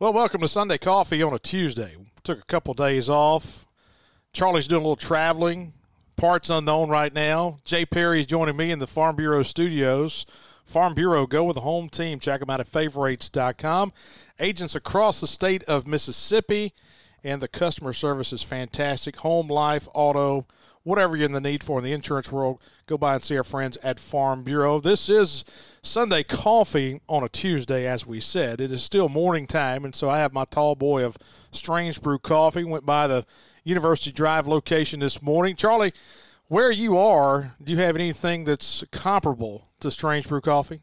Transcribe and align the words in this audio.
Well, 0.00 0.12
welcome 0.12 0.42
to 0.42 0.48
Sunday 0.48 0.78
Coffee 0.78 1.24
on 1.24 1.34
a 1.34 1.40
Tuesday. 1.40 1.96
Took 2.22 2.38
a 2.38 2.44
couple 2.44 2.72
days 2.72 3.08
off. 3.08 3.66
Charlie's 4.32 4.68
doing 4.68 4.82
a 4.82 4.84
little 4.84 4.94
traveling. 4.94 5.72
Parts 6.14 6.50
unknown 6.50 6.88
right 6.88 7.12
now. 7.12 7.58
Jay 7.64 7.84
Perry 7.84 8.20
is 8.20 8.26
joining 8.26 8.56
me 8.56 8.70
in 8.70 8.78
the 8.78 8.86
Farm 8.86 9.16
Bureau 9.16 9.42
studios. 9.42 10.24
Farm 10.64 10.94
Bureau, 10.94 11.26
go 11.26 11.42
with 11.42 11.56
the 11.56 11.62
home 11.62 11.88
team. 11.88 12.20
Check 12.20 12.38
them 12.38 12.48
out 12.48 12.60
at 12.60 12.68
favorites.com. 12.68 13.92
Agents 14.38 14.76
across 14.76 15.20
the 15.20 15.26
state 15.26 15.64
of 15.64 15.88
Mississippi, 15.88 16.74
and 17.24 17.42
the 17.42 17.48
customer 17.48 17.92
service 17.92 18.32
is 18.32 18.44
fantastic. 18.44 19.16
Home, 19.16 19.48
life, 19.48 19.88
auto, 19.94 20.46
whatever 20.84 21.16
you're 21.16 21.26
in 21.26 21.32
the 21.32 21.40
need 21.40 21.64
for 21.64 21.78
in 21.78 21.84
the 21.84 21.92
insurance 21.92 22.30
world, 22.30 22.60
go 22.88 22.96
by 22.96 23.14
and 23.14 23.22
see 23.22 23.36
our 23.36 23.44
friends 23.44 23.76
at 23.82 24.00
Farm 24.00 24.42
Bureau. 24.42 24.80
This 24.80 25.10
is 25.10 25.44
Sunday 25.82 26.22
coffee 26.22 27.02
on 27.06 27.22
a 27.22 27.28
Tuesday, 27.28 27.86
as 27.86 28.06
we 28.06 28.18
said. 28.18 28.62
It 28.62 28.72
is 28.72 28.82
still 28.82 29.10
morning 29.10 29.46
time, 29.46 29.84
and 29.84 29.94
so 29.94 30.08
I 30.08 30.18
have 30.20 30.32
my 30.32 30.46
tall 30.46 30.74
boy 30.74 31.04
of 31.04 31.18
Strange 31.50 32.00
Brew 32.00 32.18
Coffee. 32.18 32.64
Went 32.64 32.86
by 32.86 33.06
the 33.06 33.26
University 33.62 34.10
Drive 34.10 34.46
location 34.46 35.00
this 35.00 35.20
morning. 35.20 35.54
Charlie, 35.54 35.92
where 36.46 36.70
you 36.70 36.96
are, 36.96 37.54
do 37.62 37.72
you 37.72 37.78
have 37.78 37.94
anything 37.94 38.44
that's 38.44 38.82
comparable 38.90 39.68
to 39.80 39.90
Strange 39.90 40.26
Brew 40.26 40.40
Coffee? 40.40 40.80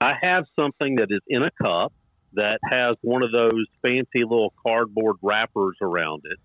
I 0.00 0.12
have 0.22 0.44
something 0.58 0.94
that 0.96 1.08
is 1.10 1.22
in 1.26 1.42
a 1.42 1.50
cup 1.60 1.92
that 2.34 2.60
has 2.70 2.94
one 3.02 3.24
of 3.24 3.32
those 3.32 3.66
fancy 3.82 4.22
little 4.22 4.54
cardboard 4.64 5.16
wrappers 5.22 5.76
around 5.82 6.22
it 6.24 6.38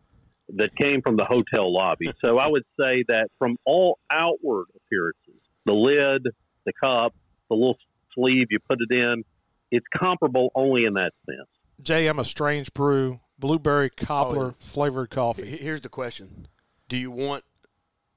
that 0.50 0.76
came 0.76 1.02
from 1.02 1.16
the 1.18 1.26
hotel 1.26 1.74
lobby. 1.74 2.12
so 2.24 2.38
I 2.38 2.48
would 2.50 2.64
say 2.80 3.04
that 3.08 3.30
from 3.40 3.58
all 3.66 4.00
outward 4.12 4.66
appearances, 4.76 5.42
the 5.66 5.74
lid, 5.74 6.24
the 6.66 6.74
cup, 6.84 7.14
the 7.50 7.56
little 7.56 7.78
sleeve 8.14 8.48
you 8.52 8.60
put 8.60 8.80
it 8.90 8.96
in, 8.96 9.24
it's 9.72 9.86
comparable 9.96 10.52
only 10.56 10.86
in 10.86 10.94
that 10.94 11.14
sense. 11.26 11.48
Jay, 11.82 12.08
I'm 12.08 12.20
a 12.20 12.26
strange 12.26 12.74
brew, 12.74 13.20
blueberry 13.40 13.90
cobbler 13.90 14.48
Oh, 14.48 14.56
flavored 14.60 15.10
coffee. 15.10 15.58
Here's 15.58 15.82
the 15.82 15.90
question: 15.90 16.48
Do 16.88 16.98
you 16.98 17.10
want 17.12 17.44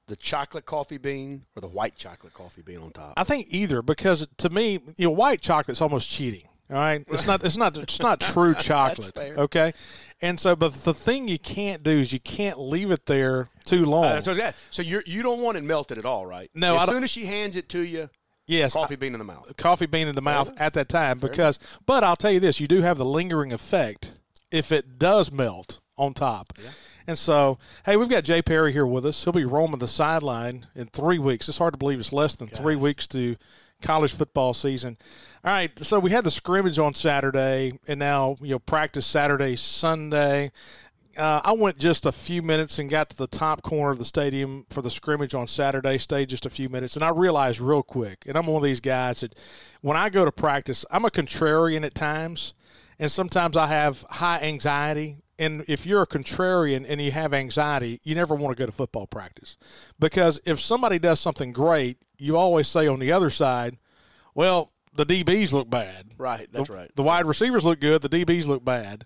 the 0.05 0.15
chocolate 0.15 0.65
coffee 0.65 0.97
bean 0.97 1.45
or 1.55 1.61
the 1.61 1.67
white 1.67 1.95
chocolate 1.95 2.33
coffee 2.33 2.61
bean 2.61 2.77
on 2.77 2.91
top? 2.91 3.13
I 3.17 3.23
think 3.23 3.47
either 3.49 3.81
because 3.81 4.27
to 4.37 4.49
me, 4.49 4.79
you 4.97 5.07
know, 5.07 5.11
white 5.11 5.41
chocolate's 5.41 5.81
almost 5.81 6.09
cheating. 6.09 6.47
All 6.69 6.75
right, 6.75 7.03
it's 7.07 7.25
not. 7.25 7.43
It's 7.45 7.55
not. 7.55 7.77
It's 7.77 7.99
not 7.99 8.19
true 8.33 8.53
chocolate. 8.53 9.17
Okay, 9.17 9.73
and 10.21 10.37
so, 10.37 10.55
but 10.55 10.73
the 10.83 10.93
thing 10.93 11.29
you 11.29 11.39
can't 11.39 11.81
do 11.81 11.91
is 11.91 12.11
you 12.11 12.19
can't 12.19 12.59
leave 12.59 12.91
it 12.91 13.05
there 13.05 13.49
too 13.63 13.85
long. 13.85 14.05
Uh, 14.05 14.21
so 14.21 14.31
yeah, 14.33 14.51
so 14.69 14.81
you 14.81 15.01
you 15.05 15.23
don't 15.23 15.41
want 15.41 15.57
it 15.57 15.63
melted 15.63 15.97
at 15.97 16.03
all, 16.05 16.25
right? 16.25 16.49
No, 16.53 16.77
As 16.77 16.89
soon 16.89 17.03
as 17.05 17.09
she 17.09 17.25
hands 17.25 17.55
it 17.55 17.69
to 17.69 17.79
you, 17.79 18.09
yes, 18.47 18.73
coffee 18.73 18.97
bean 18.97 19.13
in 19.13 19.19
the 19.19 19.23
mouth. 19.25 19.55
coffee 19.55 19.85
bean 19.85 20.09
in 20.09 20.15
the 20.15 20.21
mouth 20.21 20.51
at 20.59 20.73
that 20.73 20.89
time 20.89 21.19
because. 21.19 21.57
But 21.85 22.03
I'll 22.03 22.17
tell 22.17 22.31
you 22.31 22.41
this: 22.41 22.59
you 22.59 22.67
do 22.67 22.81
have 22.81 22.97
the 22.97 23.05
lingering 23.05 23.53
effect 23.53 24.15
if 24.51 24.71
it 24.73 24.99
does 24.99 25.31
melt 25.31 25.79
on 25.97 26.13
top. 26.13 26.51
Yeah. 26.61 26.69
And 27.07 27.17
so, 27.17 27.57
hey, 27.85 27.95
we've 27.95 28.09
got 28.09 28.25
Jay 28.25 28.41
Perry 28.41 28.73
here 28.73 28.85
with 28.85 29.05
us. 29.05 29.23
He'll 29.23 29.31
be 29.31 29.45
roaming 29.45 29.79
the 29.79 29.87
sideline 29.87 30.67
in 30.75 30.87
three 30.87 31.17
weeks. 31.17 31.47
It's 31.47 31.57
hard 31.59 31.73
to 31.73 31.77
believe 31.77 31.99
it's 32.01 32.11
less 32.11 32.35
than 32.35 32.49
three 32.49 32.75
weeks 32.75 33.07
to 33.07 33.37
college 33.81 34.13
football 34.13 34.53
season. 34.53 34.97
All 35.43 35.51
right, 35.51 35.77
so 35.79 35.99
we 35.99 36.11
had 36.11 36.23
the 36.23 36.31
scrimmage 36.31 36.79
on 36.79 36.93
Saturday, 36.93 37.79
and 37.87 37.99
now 37.99 38.37
you 38.41 38.51
know 38.51 38.59
practice 38.59 39.05
Saturday, 39.05 39.55
Sunday. 39.55 40.51
Uh, 41.17 41.41
I 41.43 41.53
went 41.53 41.79
just 41.79 42.05
a 42.05 42.11
few 42.11 42.43
minutes 42.43 42.77
and 42.77 42.89
got 42.89 43.09
to 43.09 43.17
the 43.17 43.27
top 43.27 43.63
corner 43.63 43.91
of 43.91 43.97
the 43.97 44.05
stadium 44.05 44.65
for 44.69 44.83
the 44.83 44.91
scrimmage 44.91 45.33
on 45.33 45.47
Saturday. 45.47 45.97
Stayed 45.97 46.29
just 46.29 46.45
a 46.45 46.49
few 46.49 46.69
minutes, 46.69 46.95
and 46.95 47.03
I 47.03 47.09
realized 47.09 47.59
real 47.59 47.83
quick, 47.83 48.23
and 48.27 48.35
I'm 48.35 48.45
one 48.45 48.57
of 48.57 48.63
these 48.63 48.81
guys 48.81 49.21
that 49.21 49.33
when 49.81 49.97
I 49.97 50.09
go 50.09 50.25
to 50.25 50.31
practice, 50.31 50.85
I'm 50.91 51.05
a 51.05 51.09
contrarian 51.09 51.85
at 51.85 51.95
times, 51.95 52.53
and 52.99 53.11
sometimes 53.11 53.57
I 53.57 53.67
have 53.67 54.05
high 54.09 54.39
anxiety. 54.41 55.17
And 55.39 55.63
if 55.67 55.85
you're 55.85 56.01
a 56.01 56.07
contrarian 56.07 56.85
and 56.87 56.99
you 57.01 57.11
have 57.11 57.33
anxiety, 57.33 57.99
you 58.03 58.15
never 58.15 58.33
want 58.33 58.55
to 58.57 58.59
go 58.61 58.65
to 58.65 58.71
football 58.71 59.05
practice 59.07 59.55
because 59.99 60.39
if 60.45 60.59
somebody 60.59 60.97
does 60.99 61.19
something 61.19 61.51
great, 61.53 61.97
you 62.17 62.35
always 62.37 62.67
say 62.67 62.87
on 62.87 62.99
the 62.99 63.11
other 63.11 63.29
side, 63.29 63.77
"Well, 64.33 64.71
the 64.93 65.05
DBs 65.05 65.51
look 65.51 65.69
bad." 65.69 66.13
Right, 66.17 66.47
that's 66.51 66.69
The- 66.69 66.73
right. 66.73 66.91
The 66.95 67.03
wide 67.03 67.25
receivers 67.25 67.63
look 67.63 67.79
good. 67.79 68.01
The 68.01 68.09
DBs 68.09 68.47
look 68.47 68.65
bad. 68.65 69.05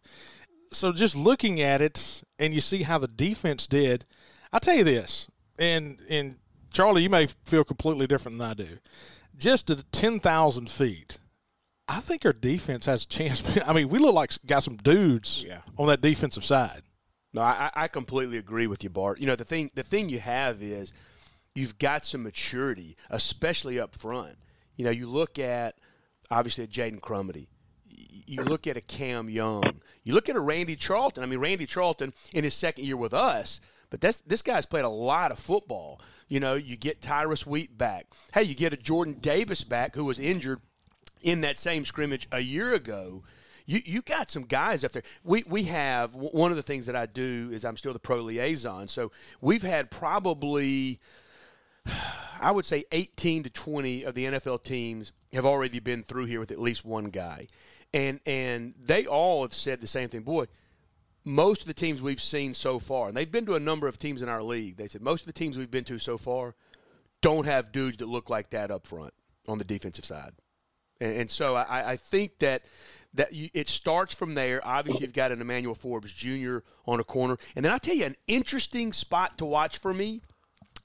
So 0.72 0.94
just 0.94 1.16
looking 1.18 1.59
at 1.59 1.81
it, 1.81 2.24
and 2.40 2.53
you 2.53 2.62
see 2.62 2.84
how 2.84 2.98
the 2.98 3.08
defense 3.09 3.68
did. 3.68 4.06
I 4.53 4.59
tell 4.59 4.75
you 4.75 4.86
this, 4.86 5.28
and 5.59 6.00
and 6.09 6.38
Charlie, 6.72 7.03
you 7.03 7.09
may 7.09 7.28
feel 7.44 7.66
completely 7.66 8.08
different 8.08 8.38
than 8.38 8.50
I 8.50 8.53
do. 8.53 8.78
Just 9.38 9.69
at 9.69 9.92
ten 9.92 10.19
thousand 10.22 10.69
feet, 10.69 11.19
I 11.91 12.00
think 12.00 12.25
our 12.25 12.34
defense 12.34 12.85
has 12.85 13.03
a 13.03 13.07
chance. 13.07 13.44
I 13.68 13.74
mean, 13.74 13.90
we 13.90 14.00
look 14.00 14.13
like 14.16 14.31
got 14.46 14.63
some 14.63 14.78
dudes 14.78 15.44
Yeah. 15.47 15.59
on 15.78 15.88
that 15.88 16.02
defensive 16.02 16.46
side. 16.46 16.84
No, 17.34 17.41
I, 17.41 17.69
I 17.74 17.88
completely 17.88 18.38
agree 18.38 18.68
with 18.68 18.84
you, 18.84 18.90
Bart. 18.90 19.19
You 19.19 19.25
know, 19.28 19.35
the 19.35 19.46
thing 19.46 19.72
the 19.74 19.84
thing 19.84 20.09
you 20.09 20.19
have 20.19 20.62
is 20.62 20.91
you've 21.56 21.78
got 21.80 22.03
some 22.06 22.24
maturity, 22.24 22.97
especially 23.09 23.80
up 23.80 23.96
front. 23.96 24.38
You 24.75 24.85
know, 24.85 24.91
you 24.91 25.07
look 25.07 25.40
at 25.40 25.75
obviously 26.30 26.68
Jaden 26.68 27.00
Crumedy. 27.00 27.47
You 27.88 28.44
look 28.44 28.68
at 28.68 28.78
a 28.78 28.81
Cam 28.81 29.30
Young. 29.30 29.81
You 30.03 30.13
look 30.13 30.30
at 30.30 30.35
a 30.35 30.40
Randy 30.40 30.75
Charlton. 30.75 31.24
I 31.24 31.25
mean, 31.25 31.40
Randy 31.40 31.66
Charlton 31.66 32.13
in 32.34 32.44
his 32.44 32.53
second 32.53 32.85
year 32.85 32.97
with 32.97 33.13
us, 33.13 33.59
but 33.90 34.01
that's 34.01 34.22
this 34.22 34.41
guy's 34.41 34.66
played 34.66 34.85
a 34.85 34.90
lot 34.90 35.31
of 35.31 35.40
football. 35.40 36.01
You 36.28 36.40
know, 36.40 36.56
you 36.56 36.75
get 36.78 37.01
Tyrus 37.01 37.46
Wheat 37.46 37.78
back. 37.78 38.07
Hey, 38.34 38.44
you 38.44 38.56
get 38.56 38.72
a 38.74 38.78
Jordan 38.78 39.16
Davis 39.19 39.63
back 39.66 39.96
who 39.96 40.06
was 40.06 40.19
injured 40.19 40.59
in 41.22 41.42
that 41.42 41.59
same 41.59 41.86
scrimmage 41.86 42.28
a 42.32 42.40
year 42.40 42.74
ago. 42.74 43.24
You 43.66 43.80
you 43.86 44.02
got 44.02 44.32
some 44.32 44.44
guys 44.44 44.84
up 44.84 44.92
there. 44.92 45.04
We 45.24 45.44
we 45.48 45.64
have 45.64 46.14
one 46.14 46.52
of 46.52 46.58
the 46.58 46.64
things 46.64 46.86
that 46.88 46.96
I 46.96 47.06
do 47.06 47.50
is 47.54 47.64
I'm 47.64 47.78
still 47.78 47.94
the 47.94 48.00
pro 48.00 48.22
liaison. 48.22 48.88
So 48.88 49.12
we've 49.40 49.62
had 49.62 49.92
probably 49.92 51.00
I 52.42 52.52
would 52.52 52.66
say 52.66 52.84
18 52.92 53.44
to 53.44 53.50
20 53.50 54.04
of 54.04 54.16
the 54.16 54.26
NFL 54.26 54.64
teams 54.64 55.12
have 55.34 55.46
already 55.46 55.80
been 55.80 56.04
through 56.04 56.26
here 56.26 56.40
with 56.40 56.52
at 56.52 56.60
least 56.60 56.84
one 56.84 57.06
guy. 57.06 57.48
And 57.94 58.20
and 58.26 58.74
they 58.80 59.06
all 59.06 59.44
have 59.44 59.54
said 59.54 59.81
the 59.81 59.88
same 59.88 60.10
thing. 60.10 60.22
Boy, 60.22 60.46
most 61.24 61.62
of 61.62 61.68
the 61.68 61.74
teams 61.74 62.02
we've 62.02 62.22
seen 62.22 62.54
so 62.54 62.80
far, 62.80 63.08
and 63.08 63.16
they've 63.18 63.31
been 63.31 63.46
to 63.46 63.56
a 63.56 63.60
number 63.60 63.88
of 63.88 64.00
teams 64.00 64.22
in 64.22 64.30
our 64.30 64.42
league. 64.42 64.78
They 64.78 64.88
said 64.88 65.02
most 65.02 65.22
of 65.22 65.28
the 65.28 65.34
teams 65.34 65.58
we've 65.58 65.72
been 65.72 65.84
to 65.86 66.00
so 66.00 66.18
far 66.18 66.56
don't 67.22 67.46
have 67.46 67.72
dudes 67.72 67.98
that 67.98 68.08
look 68.08 68.30
like 68.30 68.50
that 68.50 68.72
up 68.72 68.88
front 68.88 69.14
on 69.48 69.58
the 69.58 69.64
defensive 69.64 70.06
side. 70.06 70.34
And, 71.01 71.17
and 71.17 71.29
so 71.29 71.56
I, 71.56 71.91
I 71.91 71.95
think 71.97 72.39
that 72.39 72.62
that 73.13 73.34
you, 73.34 73.50
it 73.53 73.67
starts 73.67 74.16
from 74.16 74.35
there. 74.35 74.66
Obviously, 74.66 75.01
you've 75.01 75.13
got 75.13 75.34
an 75.34 75.41
Emmanuel 75.41 75.75
Forbes 75.75 76.13
Jr. 76.13 76.59
on 76.85 77.01
a 77.01 77.03
corner, 77.03 77.38
and 77.57 77.66
then 77.66 77.73
I 77.73 77.78
tell 77.78 77.95
you 77.95 78.06
an 78.06 78.16
interesting 78.28 78.94
spot 78.94 79.38
to 79.39 79.45
watch 79.45 79.78
for 79.78 79.94
me 79.94 80.22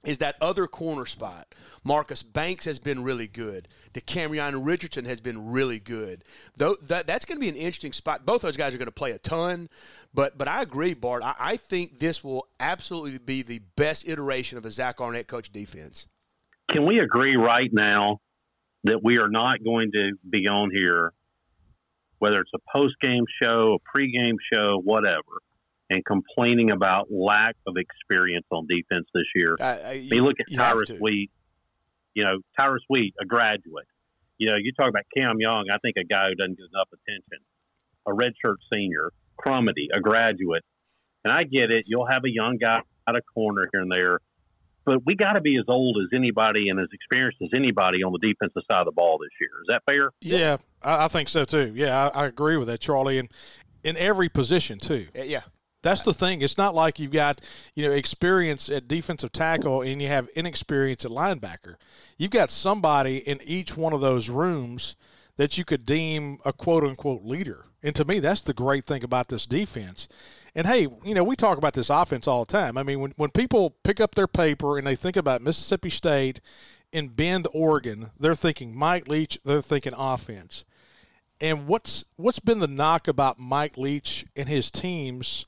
is 0.04 0.18
that 0.18 0.36
other 0.40 0.66
corner 0.66 1.04
spot. 1.04 1.52
Marcus 1.82 2.22
Banks 2.22 2.64
has 2.64 2.78
been 2.78 3.02
really 3.02 3.26
good. 3.26 3.66
DeCamerion 3.92 4.64
Richardson 4.64 5.04
has 5.04 5.20
been 5.20 5.50
really 5.50 5.80
good. 5.80 6.22
Though 6.56 6.76
that, 6.82 7.06
that's 7.06 7.24
going 7.24 7.38
to 7.38 7.40
be 7.40 7.48
an 7.48 7.56
interesting 7.56 7.92
spot. 7.92 8.24
Both 8.24 8.42
those 8.42 8.56
guys 8.56 8.72
are 8.74 8.78
going 8.78 8.86
to 8.86 8.92
play 8.92 9.12
a 9.12 9.18
ton, 9.18 9.68
but 10.14 10.38
but 10.38 10.48
I 10.48 10.62
agree, 10.62 10.94
Bart. 10.94 11.22
I, 11.24 11.34
I 11.38 11.56
think 11.56 11.98
this 11.98 12.22
will 12.22 12.46
absolutely 12.60 13.18
be 13.18 13.42
the 13.42 13.60
best 13.76 14.08
iteration 14.08 14.58
of 14.58 14.64
a 14.64 14.70
Zach 14.70 15.00
Arnett 15.00 15.26
coach 15.26 15.52
defense. 15.52 16.06
Can 16.70 16.84
we 16.84 16.98
agree 16.98 17.36
right 17.36 17.72
now 17.72 18.20
that 18.86 19.02
we 19.02 19.18
are 19.18 19.28
not 19.28 19.62
going 19.64 19.90
to 19.92 20.12
be 20.28 20.48
on 20.48 20.70
here, 20.72 21.12
whether 22.18 22.40
it's 22.40 22.50
a 22.54 22.58
post 22.74 22.94
game 23.00 23.24
show, 23.42 23.76
a 23.76 23.90
pre 23.92 24.10
game 24.10 24.36
show, 24.52 24.80
whatever, 24.82 25.42
and 25.90 26.04
complaining 26.04 26.70
about 26.70 27.08
lack 27.10 27.56
of 27.66 27.74
experience 27.76 28.46
on 28.50 28.66
defense 28.68 29.06
this 29.14 29.24
year? 29.34 29.56
I, 29.60 29.64
I, 29.64 29.90
I 29.90 30.08
mean, 30.10 30.22
look 30.22 30.40
at 30.40 30.50
you 30.50 30.58
Tyrus. 30.58 30.90
Wheat. 31.00 31.30
You 32.14 32.24
know, 32.24 32.38
Tyrus 32.58 32.82
Wheat, 32.88 33.14
a 33.20 33.26
graduate. 33.26 33.86
You 34.38 34.50
know, 34.50 34.56
you 34.56 34.72
talk 34.72 34.88
about 34.88 35.04
Cam 35.16 35.36
Young. 35.38 35.66
I 35.70 35.78
think 35.78 35.96
a 35.98 36.04
guy 36.04 36.28
who 36.28 36.34
doesn't 36.34 36.56
get 36.56 36.66
enough 36.72 36.88
attention. 36.92 37.44
A 38.06 38.12
redshirt 38.12 38.56
senior, 38.72 39.10
Crumedy, 39.38 39.88
a 39.92 40.00
graduate. 40.00 40.62
And 41.24 41.32
I 41.32 41.42
get 41.42 41.70
it. 41.70 41.84
You'll 41.88 42.06
have 42.06 42.24
a 42.24 42.30
young 42.30 42.56
guy 42.56 42.80
out 43.08 43.16
of 43.16 43.22
corner 43.34 43.68
here 43.72 43.82
and 43.82 43.90
there, 43.90 44.20
but 44.86 45.04
we 45.04 45.14
got 45.14 45.32
to 45.32 45.40
be 45.40 45.58
as 45.58 45.64
old 45.68 45.98
as 46.00 46.16
anybody 46.16 46.68
and 46.70 46.80
as 46.80 46.88
experienced 46.92 47.38
as 47.42 47.50
anybody 47.54 48.02
on 48.02 48.12
the 48.12 48.18
defensive 48.18 48.62
side 48.70 48.80
of 48.80 48.86
the 48.86 48.92
ball 48.92 49.18
this 49.18 49.30
year. 49.40 49.50
Is 49.60 49.66
that 49.68 49.82
fair? 49.86 50.10
Yeah, 50.20 50.56
I, 50.82 51.04
I 51.04 51.08
think 51.08 51.28
so 51.28 51.44
too. 51.44 51.72
Yeah, 51.74 52.10
I, 52.14 52.22
I 52.22 52.26
agree 52.26 52.56
with 52.56 52.68
that, 52.68 52.80
Charlie. 52.80 53.18
And 53.18 53.28
in 53.82 53.96
every 53.96 54.28
position 54.28 54.78
too. 54.78 55.08
Yeah. 55.14 55.42
That's 55.82 56.02
the 56.02 56.12
thing. 56.12 56.40
It's 56.40 56.58
not 56.58 56.74
like 56.74 56.98
you've 56.98 57.12
got 57.12 57.40
you 57.74 57.86
know 57.86 57.92
experience 57.92 58.68
at 58.68 58.88
defensive 58.88 59.30
tackle 59.30 59.82
and 59.82 60.02
you 60.02 60.08
have 60.08 60.28
inexperience 60.34 61.04
at 61.04 61.12
linebacker. 61.12 61.76
You've 62.18 62.32
got 62.32 62.50
somebody 62.50 63.18
in 63.18 63.40
each 63.44 63.76
one 63.76 63.92
of 63.92 64.00
those 64.00 64.28
rooms 64.28 64.96
that 65.36 65.56
you 65.56 65.64
could 65.64 65.86
deem 65.86 66.38
a 66.44 66.52
quote 66.52 66.82
unquote 66.82 67.22
leader. 67.22 67.66
And 67.86 67.94
to 67.94 68.04
me, 68.04 68.18
that's 68.18 68.40
the 68.40 68.52
great 68.52 68.84
thing 68.84 69.04
about 69.04 69.28
this 69.28 69.46
defense. 69.46 70.08
And 70.56 70.66
hey, 70.66 70.88
you 71.04 71.14
know, 71.14 71.22
we 71.22 71.36
talk 71.36 71.56
about 71.56 71.74
this 71.74 71.88
offense 71.88 72.26
all 72.26 72.44
the 72.44 72.50
time. 72.50 72.76
I 72.76 72.82
mean, 72.82 72.98
when, 72.98 73.12
when 73.16 73.30
people 73.30 73.76
pick 73.84 74.00
up 74.00 74.16
their 74.16 74.26
paper 74.26 74.76
and 74.76 74.84
they 74.84 74.96
think 74.96 75.14
about 75.14 75.40
Mississippi 75.40 75.90
State 75.90 76.40
in 76.90 77.10
Bend, 77.10 77.46
Oregon, 77.54 78.10
they're 78.18 78.34
thinking 78.34 78.76
Mike 78.76 79.06
Leach, 79.06 79.38
they're 79.44 79.60
thinking 79.60 79.92
offense. 79.96 80.64
And 81.40 81.68
what's 81.68 82.04
what's 82.16 82.40
been 82.40 82.58
the 82.58 82.66
knock 82.66 83.06
about 83.06 83.38
Mike 83.38 83.78
Leach 83.78 84.26
and 84.34 84.48
his 84.48 84.68
teams 84.68 85.46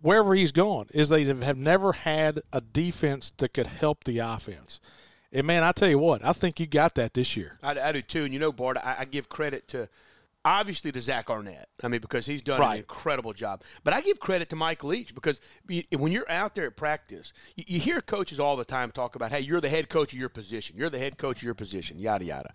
wherever 0.00 0.36
he's 0.36 0.52
gone 0.52 0.86
is 0.94 1.08
they 1.08 1.24
have 1.24 1.58
never 1.58 1.94
had 1.94 2.42
a 2.52 2.60
defense 2.60 3.32
that 3.38 3.54
could 3.54 3.66
help 3.66 4.04
the 4.04 4.20
offense. 4.20 4.78
And 5.32 5.48
man, 5.48 5.64
I 5.64 5.72
tell 5.72 5.88
you 5.88 5.98
what, 5.98 6.24
I 6.24 6.32
think 6.32 6.60
you 6.60 6.66
got 6.66 6.94
that 6.94 7.14
this 7.14 7.36
year. 7.36 7.58
I, 7.60 7.80
I 7.80 7.90
do 7.90 8.02
too. 8.02 8.22
And 8.22 8.32
you 8.32 8.38
know, 8.38 8.52
Bart, 8.52 8.76
I, 8.76 8.98
I, 9.00 9.04
give 9.04 9.28
credit 9.28 9.66
to 9.68 9.88
obviously 10.44 10.92
to 10.92 11.00
Zach 11.00 11.30
Arnett. 11.30 11.68
I 11.82 11.88
mean, 11.88 12.00
because 12.00 12.26
he's 12.26 12.42
done 12.42 12.60
right. 12.60 12.72
an 12.74 12.78
incredible 12.78 13.32
job. 13.32 13.62
But 13.84 13.94
I 13.94 14.00
give 14.00 14.20
credit 14.20 14.48
to 14.50 14.56
Mike 14.56 14.84
Leach 14.84 15.14
because 15.14 15.40
when 15.96 16.12
you're 16.12 16.30
out 16.30 16.54
there 16.54 16.66
at 16.66 16.76
practice, 16.76 17.32
you, 17.56 17.64
you 17.66 17.80
hear 17.80 18.00
coaches 18.00 18.40
all 18.40 18.56
the 18.56 18.64
time 18.64 18.90
talk 18.90 19.14
about, 19.14 19.30
"Hey, 19.30 19.40
you're 19.40 19.60
the 19.60 19.68
head 19.68 19.88
coach 19.88 20.12
of 20.12 20.18
your 20.18 20.28
position. 20.28 20.76
You're 20.76 20.90
the 20.90 20.98
head 20.98 21.18
coach 21.18 21.38
of 21.38 21.42
your 21.42 21.54
position." 21.54 21.98
Yada 21.98 22.24
yada. 22.24 22.52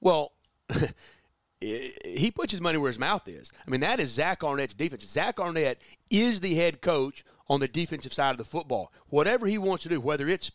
Well. 0.00 0.32
he 1.60 2.30
puts 2.32 2.52
his 2.52 2.60
money 2.60 2.78
where 2.78 2.90
his 2.90 3.00
mouth 3.00 3.26
is. 3.26 3.50
I 3.66 3.70
mean, 3.70 3.80
that 3.80 3.98
is 3.98 4.10
Zach 4.10 4.44
Arnett's 4.44 4.74
defense. 4.74 5.04
Zach 5.08 5.40
Arnett 5.40 5.80
is 6.08 6.38
the 6.38 6.54
head 6.54 6.80
coach 6.80 7.24
on 7.48 7.58
the 7.58 7.66
defensive 7.66 8.12
side 8.12 8.30
of 8.30 8.38
the 8.38 8.44
football. 8.44 8.92
Whatever 9.08 9.46
he 9.46 9.58
wants 9.58 9.82
to 9.82 9.88
do, 9.88 10.00
whether 10.00 10.28
it's 10.28 10.52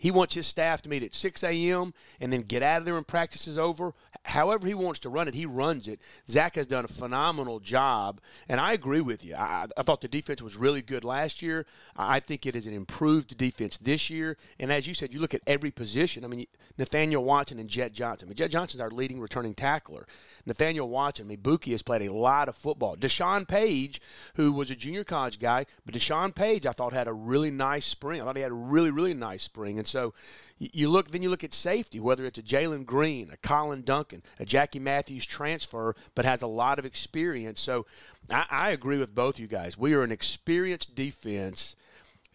he 0.00 0.10
wants 0.10 0.34
his 0.34 0.46
staff 0.46 0.80
to 0.82 0.88
meet 0.88 1.02
at 1.02 1.14
6 1.14 1.44
a.m. 1.44 1.92
and 2.20 2.32
then 2.32 2.40
get 2.40 2.62
out 2.62 2.78
of 2.78 2.84
there 2.86 2.96
and 2.96 3.06
practice 3.06 3.46
is 3.46 3.58
over. 3.58 3.92
However, 4.24 4.66
he 4.66 4.74
wants 4.74 4.98
to 5.00 5.10
run 5.10 5.28
it, 5.28 5.34
he 5.34 5.44
runs 5.44 5.86
it. 5.86 6.00
Zach 6.28 6.54
has 6.56 6.66
done 6.66 6.84
a 6.84 6.88
phenomenal 6.88 7.60
job, 7.60 8.20
and 8.48 8.60
I 8.60 8.72
agree 8.72 9.00
with 9.02 9.24
you. 9.24 9.34
I, 9.34 9.66
I 9.76 9.82
thought 9.82 10.00
the 10.00 10.08
defense 10.08 10.40
was 10.40 10.56
really 10.56 10.82
good 10.82 11.04
last 11.04 11.42
year. 11.42 11.66
I 11.96 12.20
think 12.20 12.46
it 12.46 12.56
is 12.56 12.66
an 12.66 12.72
improved 12.72 13.36
defense 13.36 13.76
this 13.76 14.08
year. 14.08 14.38
And 14.58 14.72
as 14.72 14.86
you 14.86 14.94
said, 14.94 15.12
you 15.12 15.20
look 15.20 15.34
at 15.34 15.42
every 15.46 15.70
position. 15.70 16.24
I 16.24 16.28
mean, 16.28 16.46
Nathaniel 16.78 17.22
Watson 17.22 17.58
and 17.58 17.68
Jett 17.68 17.92
Johnson. 17.92 18.26
I 18.26 18.30
mean, 18.30 18.36
Jett 18.36 18.50
Johnson's 18.50 18.80
our 18.80 18.90
leading 18.90 19.20
returning 19.20 19.52
tackler. 19.52 20.06
Nathaniel 20.46 20.88
Watson, 20.88 21.26
I 21.26 21.28
mean, 21.28 21.38
Buki 21.38 21.72
has 21.72 21.82
played 21.82 22.02
a 22.02 22.12
lot 22.12 22.48
of 22.48 22.56
football. 22.56 22.96
Deshaun 22.96 23.46
Page, 23.46 24.00
who 24.34 24.52
was 24.52 24.70
a 24.70 24.76
junior 24.76 25.04
college 25.04 25.38
guy, 25.38 25.66
but 25.84 25.94
Deshaun 25.94 26.34
Page, 26.34 26.66
I 26.66 26.72
thought 26.72 26.92
had 26.92 27.08
a 27.08 27.12
really 27.12 27.50
nice 27.50 27.86
spring. 27.86 28.20
I 28.20 28.24
thought 28.24 28.36
he 28.36 28.42
had 28.42 28.50
a 28.50 28.54
really, 28.54 28.90
really 28.90 29.14
nice 29.14 29.42
spring. 29.42 29.78
And 29.78 29.86
so 29.90 30.14
you 30.60 30.90
look, 30.90 31.10
then 31.10 31.22
you 31.22 31.30
look 31.30 31.42
at 31.42 31.54
safety, 31.54 31.98
whether 31.98 32.26
it's 32.26 32.38
a 32.38 32.42
Jalen 32.42 32.84
Green, 32.84 33.30
a 33.32 33.36
Colin 33.38 33.80
Duncan, 33.80 34.22
a 34.38 34.44
Jackie 34.44 34.78
Matthews 34.78 35.24
transfer, 35.24 35.94
but 36.14 36.26
has 36.26 36.42
a 36.42 36.46
lot 36.46 36.78
of 36.78 36.84
experience. 36.84 37.60
So 37.60 37.86
I, 38.30 38.44
I 38.50 38.70
agree 38.70 38.98
with 38.98 39.14
both 39.14 39.38
you 39.38 39.46
guys. 39.46 39.78
We 39.78 39.94
are 39.94 40.02
an 40.02 40.12
experienced 40.12 40.94
defense, 40.94 41.76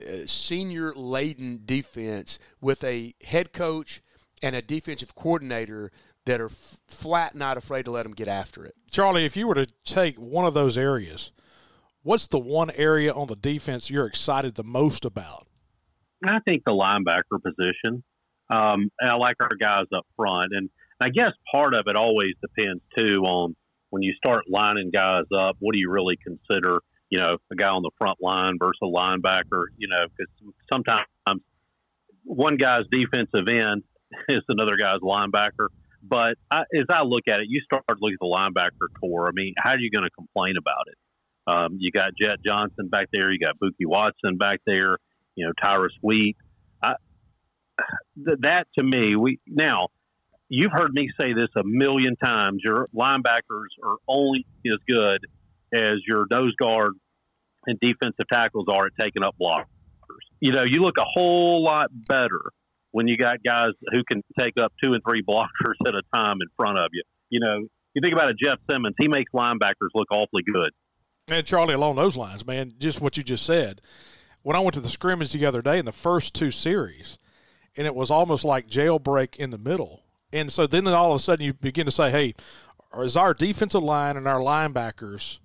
uh, 0.01 0.25
senior 0.25 0.93
laden 0.95 1.61
defense 1.65 2.39
with 2.59 2.83
a 2.83 3.13
head 3.23 3.53
coach 3.53 4.01
and 4.41 4.55
a 4.55 4.61
defensive 4.61 5.13
coordinator 5.13 5.91
that 6.25 6.41
are 6.41 6.47
f- 6.47 6.79
flat 6.87 7.35
not 7.35 7.57
afraid 7.57 7.85
to 7.85 7.91
let 7.91 8.03
them 8.03 8.13
get 8.13 8.27
after 8.27 8.65
it. 8.65 8.75
Charlie, 8.91 9.25
if 9.25 9.37
you 9.37 9.47
were 9.47 9.55
to 9.55 9.67
take 9.85 10.17
one 10.17 10.45
of 10.45 10.55
those 10.55 10.79
areas, 10.79 11.31
what's 12.01 12.25
the 12.25 12.39
one 12.39 12.71
area 12.71 13.13
on 13.13 13.27
the 13.27 13.35
defense 13.35 13.91
you're 13.91 14.07
excited 14.07 14.55
the 14.55 14.63
most 14.63 15.05
about? 15.05 15.47
I 16.30 16.39
think 16.48 16.63
the 16.66 16.72
linebacker 16.72 17.42
position. 17.42 18.04
Um, 18.50 18.92
I 19.01 19.16
like 19.16 19.38
our 19.42 19.56
guys 19.60 19.86
up 19.95 20.06
front, 20.16 20.51
and 20.51 20.69
I 21.01 21.10
guess 21.10 21.31
part 21.51 21.74
of 21.74 21.86
it 21.88 21.95
always 21.95 22.33
depends 22.42 22.81
too 22.98 23.22
on 23.24 23.56
when 23.89 24.04
you 24.04 24.13
start 24.24 24.44
lining 24.50 24.92
guys 24.92 25.25
up. 25.36 25.56
What 25.60 25.74
do 25.74 25.80
you 25.80 25.89
really 25.89 26.18
consider? 26.18 26.80
You 27.10 27.19
know, 27.19 27.38
a 27.51 27.56
guy 27.56 27.68
on 27.68 27.81
the 27.81 27.92
front 27.98 28.18
line 28.22 28.57
versus 28.60 28.80
a 28.81 28.86
linebacker. 28.86 29.66
You 29.77 29.88
know, 29.89 30.06
because 30.16 30.54
sometimes 30.72 31.06
one 32.25 32.57
guy's 32.57 32.83
defensive 32.92 33.48
end 33.48 33.83
is 34.30 34.44
another 34.50 34.75
guy's 34.75 35.00
linebacker. 35.00 35.68
But 36.07 36.36
I, 36.51 36.62
as 36.75 36.86
I 36.89 37.04
look 37.04 37.24
at 37.27 37.39
it, 37.39 37.48
you 37.48 37.62
start 37.62 37.83
looking 38.00 38.13
at 38.13 38.19
the 38.19 38.27
linebacker 38.27 38.88
core. 39.00 39.27
I 39.27 39.31
mean, 39.33 39.54
how 39.57 39.72
are 39.72 39.80
you 39.80 39.89
going 39.89 40.04
to 40.04 40.12
complain 40.12 40.56
about 40.57 40.83
it? 40.88 40.98
Um, 41.48 41.77
you 41.80 41.92
got 41.92 42.12
Jett 42.19 42.38
Johnson 42.45 42.89
back 42.89 43.07
there. 43.13 43.31
You 43.31 43.39
got 43.39 43.57
Buki 43.60 43.88
Watson 43.88 44.38
back 44.38 44.60
there. 44.66 44.98
You 45.35 45.47
know, 45.47 45.53
Tyrus 45.61 45.93
Wheat. 46.01 46.37
I, 46.83 46.95
th- 48.25 48.39
that 48.41 48.67
to 48.77 48.83
me, 48.83 49.15
we 49.15 49.39
now 49.45 49.87
you've 50.49 50.71
heard 50.71 50.93
me 50.93 51.09
say 51.19 51.33
this 51.33 51.49
a 51.55 51.63
million 51.63 52.15
times. 52.15 52.61
Your 52.63 52.87
linebackers 52.95 53.71
are 53.83 53.97
only 54.07 54.45
as 54.65 54.79
good 54.87 55.19
as 55.73 55.99
your 56.07 56.25
nose 56.31 56.53
guard 56.59 56.93
and 57.65 57.79
defensive 57.79 58.27
tackles 58.31 58.67
are 58.69 58.87
at 58.87 58.91
taking 58.99 59.23
up 59.23 59.35
blockers. 59.39 59.65
You 60.39 60.51
know, 60.51 60.63
you 60.63 60.81
look 60.81 60.97
a 60.99 61.05
whole 61.05 61.63
lot 61.63 61.89
better 61.91 62.41
when 62.91 63.07
you 63.07 63.17
got 63.17 63.43
guys 63.43 63.71
who 63.91 64.03
can 64.09 64.23
take 64.39 64.53
up 64.61 64.71
two 64.83 64.93
and 64.93 65.01
three 65.07 65.23
blockers 65.27 65.75
at 65.88 65.95
a 65.95 66.01
time 66.13 66.38
in 66.41 66.47
front 66.55 66.77
of 66.77 66.89
you. 66.93 67.03
You 67.29 67.39
know, 67.39 67.59
you 67.93 68.01
think 68.01 68.13
about 68.13 68.29
a 68.29 68.33
Jeff 68.33 68.59
Simmons, 68.69 68.95
he 68.99 69.07
makes 69.07 69.31
linebackers 69.31 69.89
look 69.93 70.11
awfully 70.11 70.43
good. 70.43 70.71
And 71.27 71.45
Charlie, 71.45 71.73
along 71.73 71.95
those 71.95 72.15
lines, 72.15 72.45
man, 72.45 72.73
just 72.77 73.01
what 73.01 73.17
you 73.17 73.23
just 73.23 73.45
said. 73.45 73.81
When 74.45 74.56
I 74.56 74.59
went 74.59 74.75
to 74.75 74.80
the 74.80 74.89
scrimmage 74.89 75.31
the 75.31 75.44
other 75.44 75.63
day 75.63 75.80
in 75.80 75.86
the 75.86 75.92
first 75.92 76.36
two 76.36 76.51
series, 76.51 77.18
and 77.75 77.88
it 77.88 77.95
was 77.95 78.12
almost 78.12 78.45
like 78.45 78.68
jailbreak 78.68 79.38
in 79.38 79.50
the 79.50 79.57
middle. 79.57 80.03
And 80.31 80.51
so 80.51 80.68
then 80.68 80.88
all 80.88 81.13
of 81.13 81.15
a 81.15 81.24
sudden 81.24 81.44
you 81.44 81.53
begin 81.53 81.88
to 81.88 81.92
say, 81.92 82.12
hey, 82.12 82.36
is 82.95 83.18
our 83.18 83.33
defensive 83.33 83.81
line 83.81 84.15
and 84.15 84.27
our 84.27 84.39
linebackers 84.39 85.39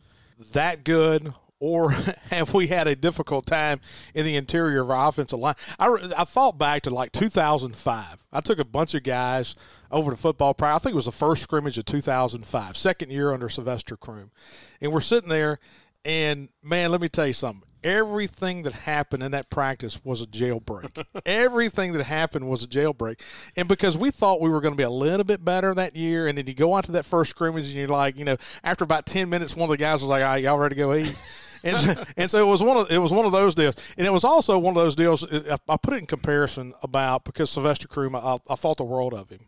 that 0.53 0.85
good 0.85 1.33
or 1.61 1.91
have 2.31 2.53
we 2.53 2.67
had 2.67 2.87
a 2.87 2.95
difficult 2.95 3.47
time 3.47 3.81
in 4.15 4.27
the 4.27 4.37
interior 4.37 4.83
of 4.83 4.91
our 4.91 5.09
offensive 5.09 5.39
line? 5.39 5.55
I, 5.79 6.13
I 6.19 6.25
thought 6.25 6.59
back 6.59 6.83
to 6.83 6.91
like 6.91 7.13
2005. 7.13 8.19
I 8.31 8.41
took 8.43 8.59
a 8.59 8.67
bunch 8.67 8.95
of 8.95 9.03
guys 9.03 9.57
over 9.91 10.11
to 10.11 10.17
football 10.19 10.53
practice. 10.53 10.83
I 10.83 10.85
think 10.85 10.93
it 10.93 10.97
was 10.97 11.05
the 11.07 11.13
first 11.13 11.43
scrimmage 11.43 11.79
of 11.79 11.87
2005, 11.87 12.77
second 12.77 13.11
year 13.11 13.33
under 13.33 13.49
Sylvester 13.49 13.97
Croom. 13.97 14.31
And 14.79 14.93
we're 14.93 15.01
sitting 15.01 15.31
there, 15.31 15.59
and 16.05 16.49
man, 16.63 16.91
let 16.91 17.01
me 17.01 17.09
tell 17.09 17.27
you 17.27 17.33
something. 17.33 17.63
Everything 17.83 18.63
that 18.65 18.75
happened 18.75 19.23
in 19.23 19.33
that 19.33 19.49
practice 19.49 20.05
was 20.05 20.21
a 20.21 20.27
jailbreak. 20.27 21.03
Everything 21.27 21.95
that 21.95 22.05
happened 22.05 22.49
was 22.51 22.63
a 22.63 22.67
jailbreak. 22.67 23.21
And 23.57 23.69
because 23.69 23.97
we 23.97 24.11
thought 24.11 24.41
we 24.41 24.51
were 24.51 24.61
going 24.61 24.75
to 24.75 24.77
be 24.77 24.83
a 24.83 24.91
little 24.91 25.25
bit 25.25 25.43
better 25.43 25.75
that 25.75 25.97
year, 25.97 26.29
and 26.29 26.37
then 26.37 26.47
you 26.47 26.53
go 26.53 26.75
out 26.75 26.85
to 26.85 26.93
that 26.93 27.07
first 27.07 27.31
scrimmage 27.31 27.67
and 27.67 27.75
you're 27.75 27.89
like, 27.89 28.19
you 28.19 28.25
know, 28.27 28.37
after 28.63 28.85
about 28.85 29.07
10 29.07 29.31
minutes, 29.31 29.57
one 29.57 29.65
of 29.65 29.71
the 29.71 29.79
guys 29.79 30.03
was 30.03 30.11
like, 30.11 30.23
all 30.23 30.29
right, 30.29 30.43
y'all 30.45 30.59
ready 30.59 30.75
to 30.75 30.79
go 30.79 30.95
eat? 30.95 31.15
and 31.65 32.07
and 32.17 32.31
so 32.31 32.39
it 32.39 32.51
was 32.51 32.63
one 32.63 32.77
of 32.77 32.91
it 32.91 32.99
was 32.99 33.13
one 33.13 33.27
of 33.27 33.33
those 33.33 33.55
deals, 33.55 33.75
and 33.97 34.07
it 34.07 34.11
was 34.11 34.25
also 34.25 34.59
one 34.59 34.77
of 34.77 34.83
those 34.83 34.97
deals. 34.97 35.25
I 35.69 35.77
put 35.77 35.95
it 35.95 35.99
in 35.99 36.07
comparison 36.07 36.73
about 36.83 37.25
because 37.25 37.51
Sylvester 37.51 37.89
Croom, 37.89 38.17
I, 38.17 38.39
I 38.49 38.55
thought 38.55 38.79
the 38.79 38.85
world 38.85 39.15
of 39.15 39.31
him, 39.31 39.47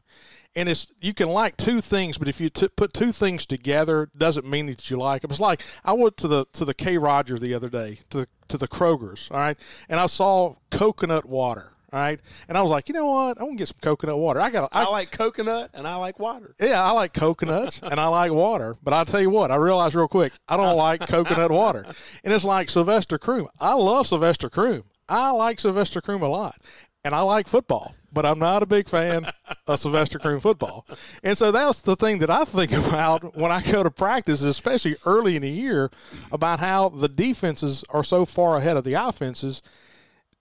and 0.55 0.69
it's 0.69 0.87
you 1.01 1.15
can 1.15 1.29
like 1.29 1.57
two 1.57 1.81
things, 1.81 2.19
but 2.19 2.29
if 2.29 2.41
you 2.41 2.49
t- 2.49 2.69
put 2.69 2.93
two 2.93 3.13
things 3.13 3.47
together, 3.47 4.09
doesn't 4.17 4.47
mean 4.47 4.67
that 4.67 4.91
you 4.91 4.99
like 4.99 5.23
them. 5.23 5.31
It's 5.31 5.41
like 5.41 5.63
I 5.85 5.93
went 5.93 6.17
to 6.19 6.29
the 6.29 6.47
to 6.53 6.65
the 6.65 6.75
K. 6.75 6.99
Roger 6.99 7.39
the 7.39 7.55
other 7.55 7.69
day 7.69 8.01
to 8.11 8.19
the, 8.19 8.29
to 8.49 8.59
the 8.59 8.69
Kroger's, 8.69 9.29
all 9.31 9.39
right, 9.39 9.59
and 9.89 9.99
I 9.99 10.07
saw 10.07 10.57
coconut 10.71 11.27
water. 11.27 11.73
All 11.93 12.01
right. 12.01 12.19
And 12.49 12.57
I 12.57 12.63
was 12.63 12.71
like, 12.71 12.89
you 12.89 12.95
know 12.95 13.05
what? 13.05 13.39
I 13.39 13.45
want 13.45 13.59
to 13.59 13.59
get 13.59 13.69
some 13.69 13.77
coconut 13.83 14.19
water. 14.19 14.41
I 14.41 14.49
got. 14.49 14.71
I, 14.73 14.85
I 14.85 14.89
like 14.89 15.11
coconut 15.11 15.71
and 15.75 15.87
I 15.87 15.97
like 15.97 16.19
water. 16.19 16.55
Yeah, 16.59 16.83
I 16.83 16.93
like 16.93 17.13
coconuts 17.13 17.81
and 17.83 18.01
I 18.01 18.07
like 18.07 18.33
water. 18.33 18.77
But 18.83 18.95
I'll 18.95 19.05
tell 19.05 19.21
you 19.21 19.29
what, 19.29 19.51
I 19.51 19.57
realized 19.57 19.95
real 19.95 20.09
quick, 20.09 20.33
I 20.49 20.57
don't 20.57 20.77
like 20.77 21.07
coconut 21.07 21.51
water. 21.51 21.85
And 22.25 22.33
it's 22.33 22.45
like 22.45 22.71
Sylvester 22.71 23.19
Croom. 23.19 23.49
I 23.61 23.75
love 23.75 24.07
Sylvester 24.07 24.49
Croom. 24.49 24.85
I 25.07 25.33
like 25.33 25.61
Sylvester 25.61 26.01
Croom 26.01 26.23
a 26.23 26.29
lot. 26.29 26.57
And 27.05 27.15
I 27.15 27.23
like 27.23 27.49
football, 27.49 27.95
but 28.13 28.25
I'm 28.25 28.39
not 28.39 28.63
a 28.63 28.67
big 28.67 28.89
fan 28.89 29.27
of 29.67 29.81
Sylvester 29.81 30.21
Croom 30.21 30.39
football. 30.39 30.87
And 31.25 31.37
so 31.37 31.51
that's 31.51 31.81
the 31.81 31.97
thing 31.97 32.19
that 32.19 32.31
I 32.31 32.45
think 32.45 32.73
about 32.73 33.37
when 33.37 33.51
I 33.51 33.61
go 33.63 33.83
to 33.83 33.91
practice, 33.91 34.41
especially 34.43 34.97
early 35.05 35.35
in 35.35 35.43
the 35.43 35.51
year, 35.51 35.91
about 36.31 36.61
how 36.61 36.89
the 36.91 37.09
defenses 37.09 37.85
are 37.91 38.05
so 38.05 38.25
far 38.25 38.57
ahead 38.57 38.77
of 38.77 38.85
the 38.85 38.95
offenses 38.95 39.63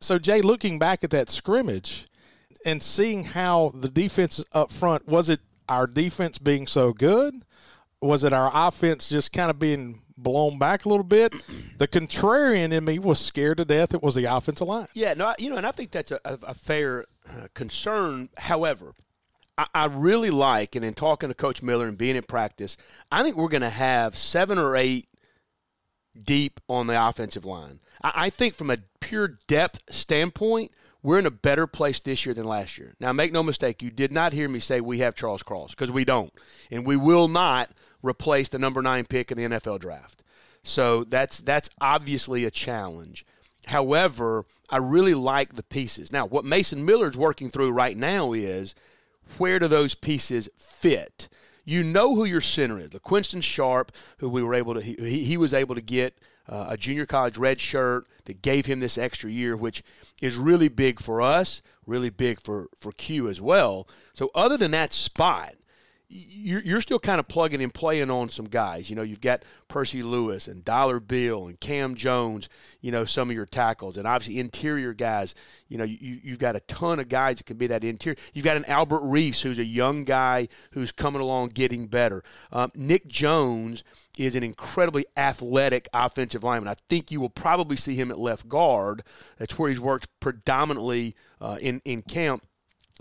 so, 0.02 0.18
Jay, 0.18 0.42
looking 0.42 0.80
back 0.80 1.04
at 1.04 1.12
that 1.12 1.30
scrimmage 1.30 2.08
and 2.66 2.82
seeing 2.82 3.24
how 3.24 3.72
the 3.76 3.88
defense 3.88 4.44
up 4.52 4.72
front, 4.72 5.08
was 5.08 5.30
it 5.30 5.42
our 5.70 5.86
defense 5.86 6.40
being 6.40 6.66
so 6.66 6.92
good? 6.92 7.46
Was 8.02 8.24
it 8.24 8.34
our 8.34 8.50
offense 8.52 9.10
just 9.10 9.32
kind 9.32 9.52
of 9.52 9.60
being 9.60 10.02
blown 10.22 10.58
back 10.58 10.86
a 10.86 10.90
little 10.90 11.04
bit? 11.04 11.34
The 11.78 11.88
contrarian 11.88 12.72
in 12.72 12.86
me 12.86 13.00
was 13.00 13.20
scared 13.20 13.58
to 13.58 13.66
death. 13.66 13.96
It 13.96 14.04
was 14.04 14.14
the 14.14 14.26
offensive 14.26 14.68
line. 14.68 14.88
Yeah, 14.94 15.16
no, 15.16 15.34
you 15.40 15.50
know, 15.50 15.58
and 15.58 15.66
I 15.66 15.72
think 15.72 15.90
that's 15.90 16.12
a, 16.12 16.20
a 16.24 16.54
fair 16.54 17.06
uh, 17.28 17.48
concern. 17.56 18.30
However, 18.38 18.94
I, 19.58 19.66
I 19.74 19.86
really 19.88 20.30
like, 20.30 20.76
and 20.76 20.86
in 20.86 20.94
talking 20.94 21.30
to 21.30 21.34
Coach 21.34 21.64
Miller 21.64 21.88
and 21.88 21.98
being 21.98 22.16
in 22.16 22.22
practice, 22.22 22.78
I 23.12 23.24
think 23.24 23.36
we're 23.36 23.48
going 23.48 23.62
to 23.62 23.72
have 23.72 24.16
seven 24.16 24.60
or 24.60 24.76
eight 24.76 25.08
deep 26.22 26.60
on 26.68 26.86
the 26.86 27.08
offensive 27.08 27.46
line. 27.46 27.80
I, 28.04 28.12
I 28.16 28.30
think 28.30 28.54
from 28.54 28.70
a 28.70 28.78
pure 29.00 29.40
depth 29.48 29.82
standpoint, 29.90 30.72
we're 31.04 31.20
in 31.20 31.26
a 31.26 31.32
better 31.32 31.68
place 31.68 32.00
this 32.00 32.26
year 32.26 32.36
than 32.36 32.46
last 32.46 32.78
year. 32.78 32.94
Now, 33.00 33.12
make 33.12 33.32
no 33.32 33.44
mistake, 33.44 33.82
you 33.82 33.90
did 33.90 34.12
not 34.12 34.34
hear 34.34 34.48
me 34.48 34.60
say 34.60 34.82
we 34.82 35.00
have 35.00 35.16
Charles 35.16 35.44
Cross 35.44 35.72
because 35.72 35.92
we 35.92 36.06
don't, 36.06 36.32
and 36.70 36.86
we 36.86 36.96
will 36.96 37.28
not 37.28 37.72
replace 38.04 38.50
the 38.50 38.60
number 38.60 38.82
nine 38.82 39.06
pick 39.06 39.32
in 39.32 39.38
the 39.38 39.58
NFL 39.58 39.80
draft. 39.80 40.24
So 40.64 41.04
that's 41.04 41.40
that's 41.40 41.70
obviously 41.80 42.46
a 42.46 42.52
challenge. 42.52 43.26
However, 43.68 44.46
I 44.70 44.78
really 44.78 45.14
like 45.14 45.56
the 45.56 45.64
pieces. 45.64 46.12
Now, 46.12 46.26
what 46.26 46.46
Mason 46.46 46.86
Miller's 46.86 47.18
working 47.18 47.50
through 47.50 47.72
right 47.72 47.98
now 47.98 48.34
is 48.34 48.74
where 49.38 49.60
do 49.60 49.68
those 49.68 49.96
pieces 49.96 50.50
fit? 50.58 51.30
You 51.64 51.84
know 51.84 52.16
who 52.16 52.26
your 52.26 52.42
center 52.42 52.80
is. 52.80 52.92
LaQuinston 52.92 53.44
Sharp, 53.44 53.92
who 54.18 54.30
we 54.30 54.42
were 54.42 54.56
able 54.56 54.74
to, 54.74 54.82
he, 54.82 55.24
he 55.24 55.38
was 55.38 55.54
able 55.54 55.76
to 55.76 55.82
get 55.82 56.18
uh, 56.50 56.68
a 56.70 56.78
junior 56.78 57.06
college 57.06 57.38
red 57.38 57.60
shirt 57.60 58.06
that 58.26 58.42
gave 58.42 58.66
him 58.66 58.80
this 58.80 58.98
extra 58.98 59.30
year, 59.30 59.56
which 59.56 59.84
is 60.22 60.38
really 60.38 60.70
big 60.70 61.00
for 61.00 61.22
us, 61.22 61.62
really 61.86 62.10
big 62.10 62.42
for, 62.42 62.68
for 62.78 62.92
Q 62.92 63.30
as 63.30 63.40
well. 63.40 63.88
So, 64.14 64.32
other 64.34 64.58
than 64.58 64.72
that 64.72 64.92
spot, 64.92 65.54
you're, 66.12 66.82
still 66.82 67.00
kind 67.00 67.20
of 67.20 67.28
plugging 67.28 67.62
and 67.62 67.74
playing 67.74 68.12
on 68.12 68.30
some 68.30 68.46
guys. 68.46 68.90
You 68.90 68.96
know, 68.96 69.02
you've 69.02 69.22
got 69.22 69.44
Percy 69.70 70.04
Lewis 70.04 70.48
and 70.48 70.66
Dollar 70.66 71.00
Bill 71.00 71.48
and 71.48 71.60
Cam 71.60 71.96
Jones, 71.96 72.50
you 72.82 72.92
know, 72.92 73.06
some 73.06 73.30
of 73.30 73.36
your 73.36 73.46
tackles, 73.46 73.96
and 73.96 74.06
obviously 74.06 74.40
interior 74.40 74.94
guys. 74.94 75.34
You 75.70 75.78
know, 75.78 75.86
you, 75.86 76.20
you've 76.22 76.40
got 76.40 76.58
a 76.58 76.60
ton 76.62 77.00
of 77.00 77.08
guys 77.08 77.38
that 77.38 77.46
can 77.46 77.58
be 77.58 77.68
that 77.68 77.84
interior. 77.84 78.18
You've 78.34 78.44
got 78.44 78.58
an 78.58 78.66
Albert 78.66 79.02
Reese, 79.04 79.42
who's 79.42 79.58
a 79.58 79.66
young 79.66 80.04
guy 80.04 80.50
who's 80.72 80.92
coming 80.92 81.22
along 81.22 81.50
getting 81.50 81.88
better. 81.88 82.24
Um, 82.52 82.72
Nick 82.76 83.08
Jones 83.08 83.84
is 84.18 84.36
an 84.36 84.44
incredibly 84.44 85.06
athletic 85.16 85.88
offensive 85.94 86.44
lineman. 86.44 86.68
I 86.68 86.76
think 86.90 87.12
you 87.12 87.22
will 87.22 87.30
probably 87.30 87.78
see 87.78 87.96
him 87.96 88.12
at 88.12 88.20
left 88.20 88.50
guard. 88.50 89.04
That's 89.38 89.58
where 89.58 89.70
he's 89.70 89.80
worked 89.80 90.08
predominantly 90.20 91.16
uh, 91.40 91.58
in, 91.62 91.82
in 91.86 92.02
camp. 92.02 92.44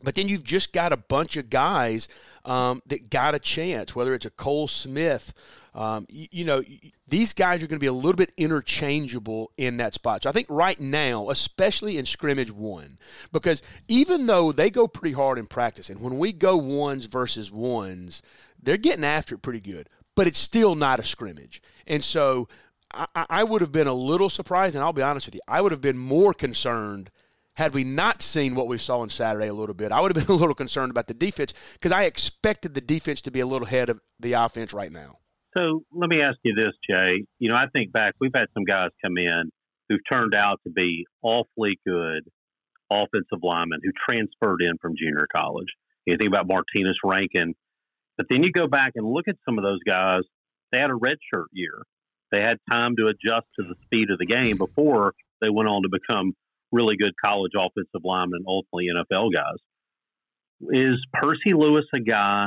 But 0.02 0.14
then 0.14 0.28
you've 0.28 0.44
just 0.44 0.72
got 0.72 0.92
a 0.92 0.96
bunch 0.96 1.36
of 1.36 1.50
guys 1.50 2.08
um, 2.44 2.82
that 2.86 3.10
got 3.10 3.34
a 3.34 3.38
chance, 3.38 3.94
whether 3.94 4.14
it's 4.14 4.26
a 4.26 4.30
Cole 4.30 4.68
Smith. 4.68 5.34
Um, 5.74 6.06
you, 6.08 6.26
you, 6.30 6.44
know, 6.44 6.62
these 7.06 7.32
guys 7.32 7.62
are 7.62 7.66
going 7.66 7.78
to 7.78 7.80
be 7.80 7.86
a 7.86 7.92
little 7.92 8.14
bit 8.14 8.32
interchangeable 8.36 9.52
in 9.56 9.76
that 9.76 9.94
spot. 9.94 10.22
So 10.22 10.30
I 10.30 10.32
think 10.32 10.46
right 10.50 10.80
now, 10.80 11.30
especially 11.30 11.96
in 11.96 12.06
scrimmage 12.06 12.50
one, 12.50 12.98
because 13.30 13.62
even 13.86 14.26
though 14.26 14.52
they 14.52 14.70
go 14.70 14.88
pretty 14.88 15.14
hard 15.14 15.38
in 15.38 15.46
practice, 15.46 15.88
and 15.88 16.00
when 16.00 16.18
we 16.18 16.32
go 16.32 16.56
ones 16.56 17.04
versus 17.04 17.52
ones, 17.52 18.22
they're 18.60 18.76
getting 18.76 19.04
after 19.04 19.36
it 19.36 19.42
pretty 19.42 19.60
good, 19.60 19.88
but 20.16 20.26
it's 20.26 20.38
still 20.38 20.74
not 20.74 20.98
a 20.98 21.04
scrimmage. 21.04 21.62
And 21.86 22.02
so 22.02 22.48
I, 22.92 23.06
I 23.14 23.44
would 23.44 23.60
have 23.60 23.72
been 23.72 23.86
a 23.86 23.94
little 23.94 24.30
surprised, 24.30 24.74
and 24.74 24.82
I'll 24.82 24.92
be 24.92 25.02
honest 25.02 25.26
with 25.26 25.34
you, 25.34 25.40
I 25.46 25.60
would 25.60 25.72
have 25.72 25.80
been 25.80 25.98
more 25.98 26.34
concerned 26.34 27.10
had 27.60 27.74
we 27.74 27.84
not 27.84 28.22
seen 28.22 28.54
what 28.54 28.68
we 28.68 28.78
saw 28.78 29.00
on 29.00 29.10
Saturday 29.10 29.46
a 29.46 29.52
little 29.52 29.74
bit, 29.74 29.92
I 29.92 30.00
would 30.00 30.16
have 30.16 30.26
been 30.26 30.34
a 30.36 30.38
little 30.38 30.54
concerned 30.54 30.90
about 30.90 31.08
the 31.08 31.14
defense 31.14 31.52
because 31.74 31.92
I 31.92 32.04
expected 32.04 32.72
the 32.72 32.80
defense 32.80 33.20
to 33.22 33.30
be 33.30 33.40
a 33.40 33.46
little 33.46 33.68
ahead 33.68 33.90
of 33.90 34.00
the 34.18 34.32
offense 34.32 34.72
right 34.72 34.90
now. 34.90 35.18
So 35.58 35.82
let 35.92 36.08
me 36.08 36.22
ask 36.22 36.38
you 36.42 36.54
this, 36.54 36.72
Jay. 36.88 37.26
You 37.38 37.50
know, 37.50 37.56
I 37.56 37.66
think 37.74 37.92
back, 37.92 38.14
we've 38.18 38.30
had 38.34 38.46
some 38.54 38.64
guys 38.64 38.88
come 39.04 39.18
in 39.18 39.50
who've 39.90 40.00
turned 40.10 40.34
out 40.34 40.60
to 40.64 40.72
be 40.72 41.04
awfully 41.22 41.78
good 41.86 42.22
offensive 42.90 43.42
linemen 43.42 43.80
who 43.84 43.90
transferred 44.08 44.62
in 44.62 44.78
from 44.80 44.94
junior 44.98 45.26
college. 45.36 45.68
You 46.06 46.16
think 46.16 46.32
about 46.32 46.48
Martinez 46.48 46.96
Rankin, 47.04 47.54
but 48.16 48.26
then 48.30 48.42
you 48.42 48.52
go 48.52 48.68
back 48.68 48.92
and 48.94 49.06
look 49.06 49.28
at 49.28 49.36
some 49.44 49.58
of 49.58 49.64
those 49.64 49.80
guys. 49.86 50.22
They 50.72 50.78
had 50.78 50.88
a 50.88 50.94
redshirt 50.94 51.46
year. 51.52 51.82
They 52.32 52.40
had 52.40 52.56
time 52.70 52.96
to 52.96 53.06
adjust 53.06 53.46
to 53.58 53.66
the 53.66 53.74
speed 53.84 54.10
of 54.10 54.18
the 54.18 54.24
game 54.24 54.56
before 54.56 55.12
they 55.42 55.50
went 55.50 55.68
on 55.68 55.82
to 55.82 55.90
become 55.90 56.32
really 56.72 56.96
good 56.96 57.12
college 57.22 57.52
offensive 57.56 58.02
linemen, 58.04 58.44
ultimately 58.46 58.88
NFL 58.94 59.32
guys. 59.34 59.58
Is 60.70 60.96
Percy 61.14 61.54
Lewis 61.54 61.84
a 61.94 62.00
guy 62.00 62.46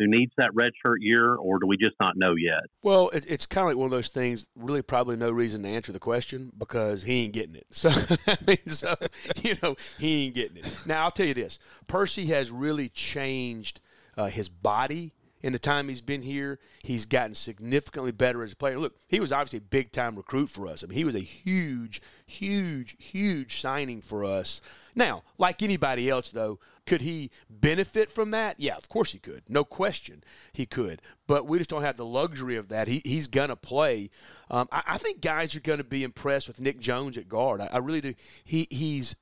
who 0.00 0.06
needs 0.08 0.32
that 0.38 0.50
redshirt 0.52 0.96
year, 1.00 1.36
or 1.36 1.58
do 1.58 1.66
we 1.66 1.76
just 1.76 1.94
not 2.00 2.16
know 2.16 2.34
yet? 2.34 2.62
Well, 2.82 3.10
it, 3.10 3.24
it's 3.28 3.44
kind 3.44 3.64
of 3.64 3.68
like 3.68 3.76
one 3.76 3.84
of 3.84 3.90
those 3.90 4.08
things. 4.08 4.48
Really, 4.56 4.82
probably 4.82 5.16
no 5.16 5.30
reason 5.30 5.62
to 5.62 5.68
answer 5.68 5.92
the 5.92 6.00
question 6.00 6.50
because 6.56 7.02
he 7.02 7.24
ain't 7.24 7.34
getting 7.34 7.54
it. 7.54 7.66
So, 7.72 7.90
I 8.26 8.36
mean, 8.46 8.68
so 8.68 8.96
you 9.42 9.56
know, 9.62 9.76
he 9.98 10.26
ain't 10.26 10.34
getting 10.34 10.56
it. 10.58 10.66
Now, 10.86 11.04
I'll 11.04 11.10
tell 11.10 11.26
you 11.26 11.34
this: 11.34 11.58
Percy 11.86 12.26
has 12.26 12.50
really 12.50 12.88
changed 12.88 13.80
uh, 14.16 14.26
his 14.26 14.48
body 14.48 15.12
in 15.42 15.52
the 15.52 15.58
time 15.58 15.88
he's 15.88 16.00
been 16.00 16.22
here. 16.22 16.58
He's 16.82 17.06
gotten 17.06 17.34
significantly 17.34 18.12
better 18.12 18.42
as 18.42 18.52
a 18.52 18.56
player. 18.56 18.78
Look, 18.78 18.96
he 19.08 19.20
was 19.20 19.32
obviously 19.32 19.58
a 19.58 19.62
big 19.62 19.92
time 19.92 20.16
recruit 20.16 20.50
for 20.50 20.66
us. 20.66 20.82
I 20.82 20.86
mean, 20.86 20.98
he 20.98 21.04
was 21.04 21.14
a 21.14 21.20
huge, 21.20 22.00
huge, 22.26 22.96
huge 22.98 23.60
signing 23.60 24.00
for 24.02 24.24
us. 24.24 24.60
Now, 24.94 25.22
like 25.38 25.62
anybody 25.62 26.10
else, 26.10 26.30
though, 26.30 26.58
could 26.86 27.02
he 27.02 27.30
benefit 27.48 28.10
from 28.10 28.32
that? 28.32 28.58
Yeah, 28.58 28.76
of 28.76 28.88
course 28.88 29.12
he 29.12 29.18
could. 29.18 29.42
No 29.48 29.64
question 29.64 30.24
he 30.52 30.66
could. 30.66 31.00
But 31.26 31.46
we 31.46 31.58
just 31.58 31.70
don't 31.70 31.82
have 31.82 31.96
the 31.96 32.04
luxury 32.04 32.56
of 32.56 32.68
that. 32.68 32.88
He, 32.88 33.00
he's 33.04 33.28
going 33.28 33.50
to 33.50 33.56
play. 33.56 34.10
Um, 34.50 34.68
I, 34.72 34.82
I, 34.86 34.98
think 34.98 35.20
guys 35.20 35.54
are 35.54 35.60
going 35.60 35.78
to 35.78 35.84
be 35.84 36.02
impressed 36.02 36.48
with 36.48 36.60
Nick 36.60 36.80
Jones 36.80 37.16
at 37.16 37.28
guard. 37.28 37.60
I, 37.60 37.66
I 37.66 37.78
really 37.78 38.00
do. 38.00 38.14
He, 38.42 38.66
he's 38.70 39.14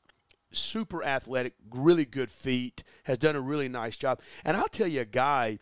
super 0.50 1.04
athletic, 1.04 1.54
really 1.70 2.04
good 2.06 2.30
feet, 2.30 2.82
has 3.04 3.18
done 3.18 3.36
a 3.36 3.40
really 3.40 3.68
nice 3.68 3.96
job. 3.96 4.20
And 4.44 4.56
I'll 4.56 4.68
tell 4.68 4.88
you 4.88 5.02
a 5.02 5.06
guy 5.06 5.58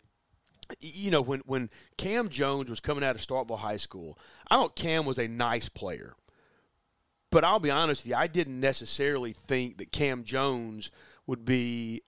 you 0.79 1.11
know, 1.11 1.21
when, 1.21 1.41
when 1.45 1.69
Cam 1.97 2.29
Jones 2.29 2.69
was 2.69 2.79
coming 2.79 3.03
out 3.03 3.15
of 3.15 3.25
Starkville 3.25 3.59
High 3.59 3.77
School, 3.77 4.17
I 4.49 4.55
thought 4.55 4.75
Cam 4.75 5.05
was 5.05 5.17
a 5.17 5.27
nice 5.27 5.69
player. 5.69 6.15
But 7.29 7.43
I'll 7.43 7.59
be 7.59 7.71
honest 7.71 8.03
with 8.03 8.11
you, 8.11 8.15
I 8.15 8.27
didn't 8.27 8.59
necessarily 8.59 9.33
think 9.33 9.77
that 9.77 9.91
Cam 9.91 10.23
Jones 10.23 10.91
would 11.25 11.43
be 11.43 12.01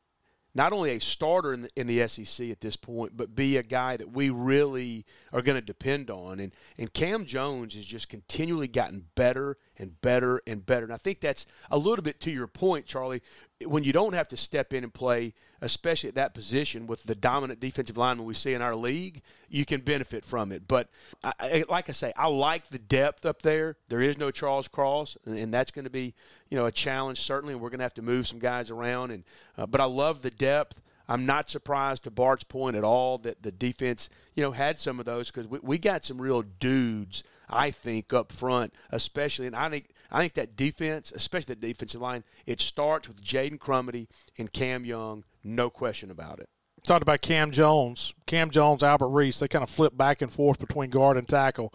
not 0.56 0.74
only 0.74 0.92
a 0.92 1.00
starter 1.00 1.54
in 1.54 1.62
the, 1.64 1.70
in 1.76 1.88
the 1.88 2.08
SEC 2.08 2.50
at 2.50 2.62
this 2.62 2.76
point, 2.76 3.16
but 3.16 3.36
be 3.36 3.58
a 3.58 3.64
guy 3.64 3.98
that 3.98 4.12
we 4.12 4.30
really 4.30 5.06
are 5.32 5.42
going 5.42 5.58
to 5.58 5.62
depend 5.62 6.10
on. 6.10 6.40
And, 6.40 6.54
and 6.78 6.92
Cam 6.94 7.26
Jones 7.26 7.76
has 7.76 7.86
just 7.86 8.10
continually 8.10 8.68
gotten 8.68 9.06
better 9.16 9.58
and 9.80 10.00
better 10.02 10.42
and 10.46 10.66
better. 10.66 10.84
And 10.84 10.94
I 10.94 10.98
think 10.98 11.22
that's 11.22 11.46
a 11.72 11.78
little 11.78 12.04
bit 12.04 12.20
to 12.22 12.32
your 12.32 12.48
point, 12.48 12.86
Charlie. 12.86 13.22
When 13.66 13.84
you 13.84 13.94
don't 13.94 14.14
have 14.14 14.28
to 14.30 14.38
step 14.38 14.74
in 14.74 14.84
and 14.84 14.94
play, 14.94 15.34
especially 15.62 16.10
at 16.10 16.16
that 16.16 16.34
position 16.34 16.88
with 16.88 17.04
the 17.04 17.16
dominant 17.16 17.60
defensive 17.60 17.98
lineman 17.98 18.26
we 18.26 18.34
see 18.34 18.54
in 18.54 18.62
our 18.62 18.76
league, 18.76 19.22
you 19.50 19.66
can 19.66 19.82
benefit 19.82 20.24
from 20.24 20.52
it. 20.52 20.68
But 20.68 20.90
I, 21.24 21.66
like 21.70 21.90
I 21.90 21.94
say, 21.94 22.14
I 22.16 22.28
like 22.28 22.70
the 22.70 22.80
depth 22.80 23.26
up 23.26 23.42
there. 23.42 23.78
There 23.88 24.02
is 24.02 24.18
no 24.18 24.32
Charles 24.32 24.68
Cross, 24.68 25.18
and, 25.26 25.38
and 25.38 25.54
that's 25.54 25.72
going 25.72 25.86
to 25.86 25.92
be 25.92 26.14
you 26.50 26.58
know 26.58 26.66
a 26.66 26.72
challenge 26.72 27.22
certainly. 27.22 27.54
And 27.54 27.62
we're 27.62 27.70
going 27.70 27.80
to 27.80 27.86
have 27.86 27.94
to 27.96 28.02
move 28.02 28.28
some 28.28 28.40
guys 28.40 28.70
around, 28.70 29.12
and 29.12 29.24
uh, 29.58 29.66
but 29.66 29.82
I 29.82 29.86
love 29.86 30.22
the 30.22 30.32
depth. 30.32 30.82
I'm 31.10 31.26
not 31.26 31.50
surprised 31.50 32.04
to 32.04 32.12
Bart's 32.12 32.44
point 32.44 32.76
at 32.76 32.84
all 32.84 33.18
that 33.20 33.42
the 33.42 33.52
defense, 33.52 34.12
you 34.36 34.44
know, 34.44 34.52
had 34.52 34.78
some 34.78 35.00
of 35.00 35.08
those 35.08 35.32
because 35.32 35.48
we, 35.48 35.58
we 35.64 35.78
got 35.80 36.06
some 36.06 36.22
real 36.22 36.44
dudes 36.44 37.24
I 37.50 37.72
think 37.72 38.14
up 38.14 38.32
front, 38.32 38.74
especially, 38.92 39.48
and 39.48 39.56
I 39.56 39.70
think 39.70 39.90
I 40.12 40.20
think 40.22 40.34
that 40.34 40.56
defense, 40.56 41.12
especially 41.16 41.56
the 41.56 41.68
defensive 41.68 42.02
line, 42.02 42.24
it 42.46 42.62
starts 42.62 43.08
with 43.08 43.22
Jaden 43.22 43.58
Crumedy 43.58 44.08
and 44.38 44.52
Cam 44.52 44.86
Young, 44.86 45.24
no 45.44 45.70
question 45.70 46.12
about 46.12 46.40
it. 46.40 46.50
Talked 46.84 47.02
about 47.02 47.22
Cam 47.22 47.52
Jones, 47.52 48.14
Cam 48.26 48.50
Jones, 48.50 48.84
Albert 48.84 49.10
Reese. 49.10 49.40
They 49.40 49.48
kind 49.48 49.64
of 49.64 49.70
flip 49.70 49.98
back 49.98 50.22
and 50.22 50.32
forth 50.32 50.60
between 50.60 50.90
guard 50.90 51.18
and 51.18 51.28
tackle. 51.28 51.74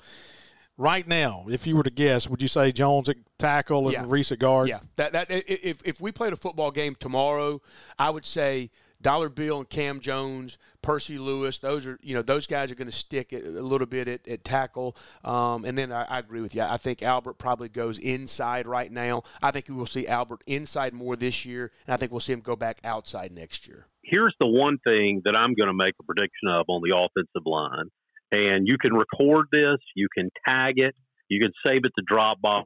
Right 0.76 1.07
now, 1.07 1.45
if 1.49 1.66
you 1.66 1.76
were 1.76 1.85
to 1.85 1.90
guess, 1.90 2.28
would 2.28 2.43
you 2.43 2.49
say 2.49 2.73
Jones 2.73 3.09
at 3.09 3.16
tackle 3.38 3.85
and 3.85 3.93
yeah. 3.93 4.04
Reese 4.07 4.33
at 4.33 4.40
guard? 4.40 4.69
Yeah, 4.69 4.81
that 4.97 5.12
that 5.12 5.26
if 5.31 5.81
if 5.85 6.00
we 6.00 6.11
played 6.11 6.33
a 6.33 6.37
football 6.37 6.71
game 6.71 6.97
tomorrow, 6.99 7.61
I 7.99 8.11
would 8.11 8.26
say 8.26 8.71
Dollar 9.05 9.29
Bill 9.29 9.59
and 9.59 9.69
Cam 9.69 10.01
Jones, 10.01 10.57
Percy 10.81 11.19
Lewis, 11.19 11.59
those 11.59 11.87
are 11.87 11.99
you 12.03 12.15
know 12.15 12.23
those 12.23 12.47
guys 12.47 12.73
are 12.73 12.75
going 12.75 12.91
to 12.91 12.97
stick 12.97 13.35
it 13.35 13.47
a 13.47 13.63
little 13.63 13.87
bit 13.87 14.09
at, 14.09 14.27
at 14.27 14.45
tackle. 14.45 14.97
Um, 15.23 15.67
and 15.67 15.77
then 15.77 15.93
I, 15.93 16.05
I, 16.05 16.19
agree 16.19 16.41
with 16.41 16.55
you. 16.55 16.63
I 16.63 16.79
think 16.79 17.03
Albert 17.03 17.35
probably 17.35 17.69
goes 17.69 17.99
inside 17.99 18.67
right 18.67 18.91
now. 18.91 19.23
I 19.43 19.51
think 19.51 19.69
we 19.69 19.75
will 19.75 19.87
see 19.87 20.09
Albert 20.09 20.43
inside 20.47 20.95
more 20.95 21.17
this 21.17 21.45
year, 21.45 21.71
and 21.87 21.93
I 21.93 21.99
think 21.99 22.13
we'll 22.13 22.23
see 22.23 22.33
him 22.33 22.41
go 22.41 22.57
back 22.57 22.79
outside 22.83 23.31
next 23.31 23.69
year. 23.69 23.87
Here's 24.03 24.35
the 24.41 24.49
one 24.49 24.79
thing 24.89 25.21
that 25.27 25.37
I'm 25.37 25.53
going 25.53 25.69
to 25.69 25.75
make 25.75 25.95
a 26.01 26.03
prediction 26.03 26.49
of 26.49 26.65
on 26.69 26.81
the 26.83 26.97
offensive 26.97 27.47
line, 27.47 27.91
and 28.33 28.67
you 28.67 28.79
can 28.79 28.95
record 28.95 29.49
this, 29.53 29.79
you 29.95 30.09
can 30.17 30.31
tag 30.49 30.75
it, 30.79 30.95
you 31.29 31.41
can 31.41 31.53
save 31.67 31.83
it 31.85 31.93
to 31.99 32.05
Dropbox, 32.11 32.65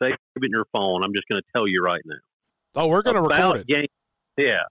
save 0.00 0.12
it 0.12 0.44
in 0.44 0.50
your 0.50 0.66
phone. 0.72 1.02
I'm 1.04 1.12
just 1.14 1.26
going 1.28 1.40
to 1.42 1.46
tell 1.52 1.66
you 1.66 1.82
right 1.82 2.02
now. 2.04 2.16
Oh, 2.76 2.86
we're 2.86 3.02
going 3.02 3.16
to 3.16 3.22
record 3.22 3.62
it. 3.62 3.66
Game, 3.66 3.86
yeah 4.38 4.62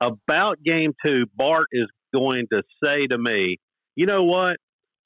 about 0.00 0.62
game 0.62 0.92
two, 1.04 1.24
Bart 1.36 1.66
is 1.72 1.86
going 2.14 2.46
to 2.52 2.62
say 2.84 3.06
to 3.06 3.18
me, 3.18 3.58
you 3.96 4.06
know 4.06 4.24
what? 4.24 4.56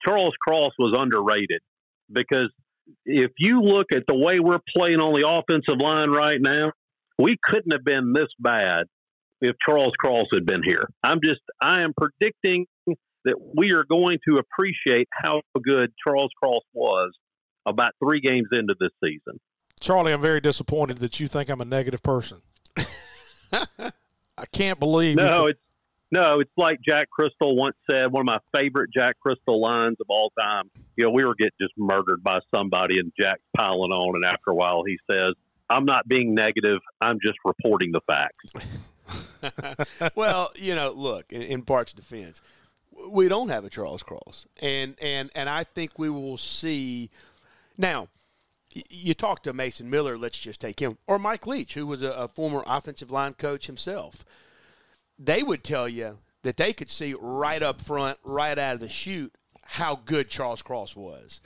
Charles 0.07 0.35
Cross 0.47 0.73
was 0.78 0.97
underrated 0.99 1.61
because 2.11 2.50
if 3.04 3.33
you 3.38 3.61
look 3.61 3.87
at 3.95 4.04
the 4.07 4.14
way 4.14 4.38
we're 4.40 4.61
playing 4.76 5.00
on 5.00 5.12
the 5.12 5.26
offensive 5.28 5.80
line 5.83 6.11
right 6.11 6.40
now, 6.40 6.73
we 7.18 7.37
couldn't 7.42 7.73
have 7.73 7.85
been 7.85 8.12
this 8.12 8.28
bad 8.38 8.85
if 9.40 9.57
Charles 9.64 9.92
Cross 9.99 10.26
had 10.33 10.47
been 10.47 10.62
here. 10.64 10.85
I'm 11.02 11.21
just, 11.23 11.40
I 11.61 11.83
am 11.83 11.92
predicting 11.97 12.66
that 13.25 13.35
we 13.57 13.73
are 13.73 13.85
going 13.88 14.18
to 14.28 14.37
appreciate 14.37 15.09
how 15.12 15.42
good 15.62 15.92
Charles 16.07 16.30
Cross 16.42 16.62
was 16.73 17.12
about 17.66 17.92
three 18.02 18.21
games 18.21 18.49
into 18.52 18.75
this 18.80 18.90
season. 19.04 19.38
Charlie, 19.80 20.12
I'm 20.12 20.21
very 20.21 20.40
disappointed 20.40 20.99
that 20.99 21.21
you 21.21 21.28
think 21.28 21.49
I'm 21.49 21.61
a 21.61 21.64
negative 21.64 22.02
person. 22.02 22.38
I 24.59 24.62
can't 24.62 24.81
believe. 24.81 25.17
No, 25.17 25.47
it's 25.47 25.61
no, 26.11 26.41
it's 26.41 26.50
like 26.57 26.81
Jack 26.87 27.09
Cristil 27.17 27.55
once 27.55 27.77
said. 27.91 28.11
One 28.11 28.23
of 28.23 28.27
my 28.27 28.38
favorite 28.59 28.91
Jack 28.93 29.17
Cristil 29.25 29.61
lines 29.61 29.97
of 30.00 30.07
all 30.09 30.33
time. 30.38 30.71
You 30.97 31.05
know, 31.05 31.11
we 31.11 31.25
were 31.25 31.35
getting 31.35 31.53
just 31.61 31.75
murdered 31.77 32.25
by 32.25 32.41
somebody, 32.55 32.99
and 32.99 33.12
Jack's 33.19 33.43
piling 33.57 33.93
on, 33.93 34.17
and 34.17 34.25
after 34.25 34.50
a 34.50 34.55
while, 34.55 34.83
he 34.85 34.99
says, 35.11 35.35
"I'm 35.69 35.85
not 35.85 36.09
being 36.09 36.35
negative. 36.35 36.81
I'm 37.00 37.19
just 37.25 37.38
reporting 37.45 37.93
the 37.93 38.00
facts." 38.07 39.93
well, 40.15 40.50
you 40.57 40.75
know, 40.75 40.93
look, 40.93 41.33
in, 41.33 41.43
in 41.43 41.61
Bart's 41.61 41.93
defense, 41.93 42.43
we 43.11 43.29
don't 43.29 43.50
have 43.50 43.65
a 43.65 43.71
Charles 43.71 44.03
Cross, 44.03 44.47
and 44.61 44.97
and 45.00 45.31
and 45.35 45.49
I 45.49 45.62
think 45.62 45.99
we 45.99 46.09
will 46.11 46.38
see 46.38 47.11
now 47.77 48.09
you 48.91 49.15
talk 49.15 49.43
to 49.43 49.53
Mason 49.53 49.88
Miller, 49.88 50.19
let's 50.19 50.38
just 50.38 50.61
take 50.61 50.81
him, 50.81 50.99
or 51.07 51.19
Mike 51.19 51.47
Leach, 51.47 51.75
who 51.75 51.87
was 51.87 52.03
a, 52.03 52.11
a, 52.11 52.29
former 52.29 52.62
offensive 52.67 53.11
line 53.11 53.35
coach 53.35 53.67
himself. 53.67 54.25
They 55.19 55.43
would 55.43 55.65
tell 55.65 55.89
you 55.89 56.19
that 56.43 56.57
they 56.57 56.73
could 56.73 56.91
see 56.91 57.15
right 57.19 57.63
up 57.63 57.81
front, 57.81 58.19
right 58.25 58.59
out 58.59 58.75
of 58.75 58.81
the 58.81 58.89
chute, 58.89 59.35
how 59.63 59.97
good 59.97 60.29
Charles 60.29 60.63
Cross 60.63 60.97
was. 60.97 61.41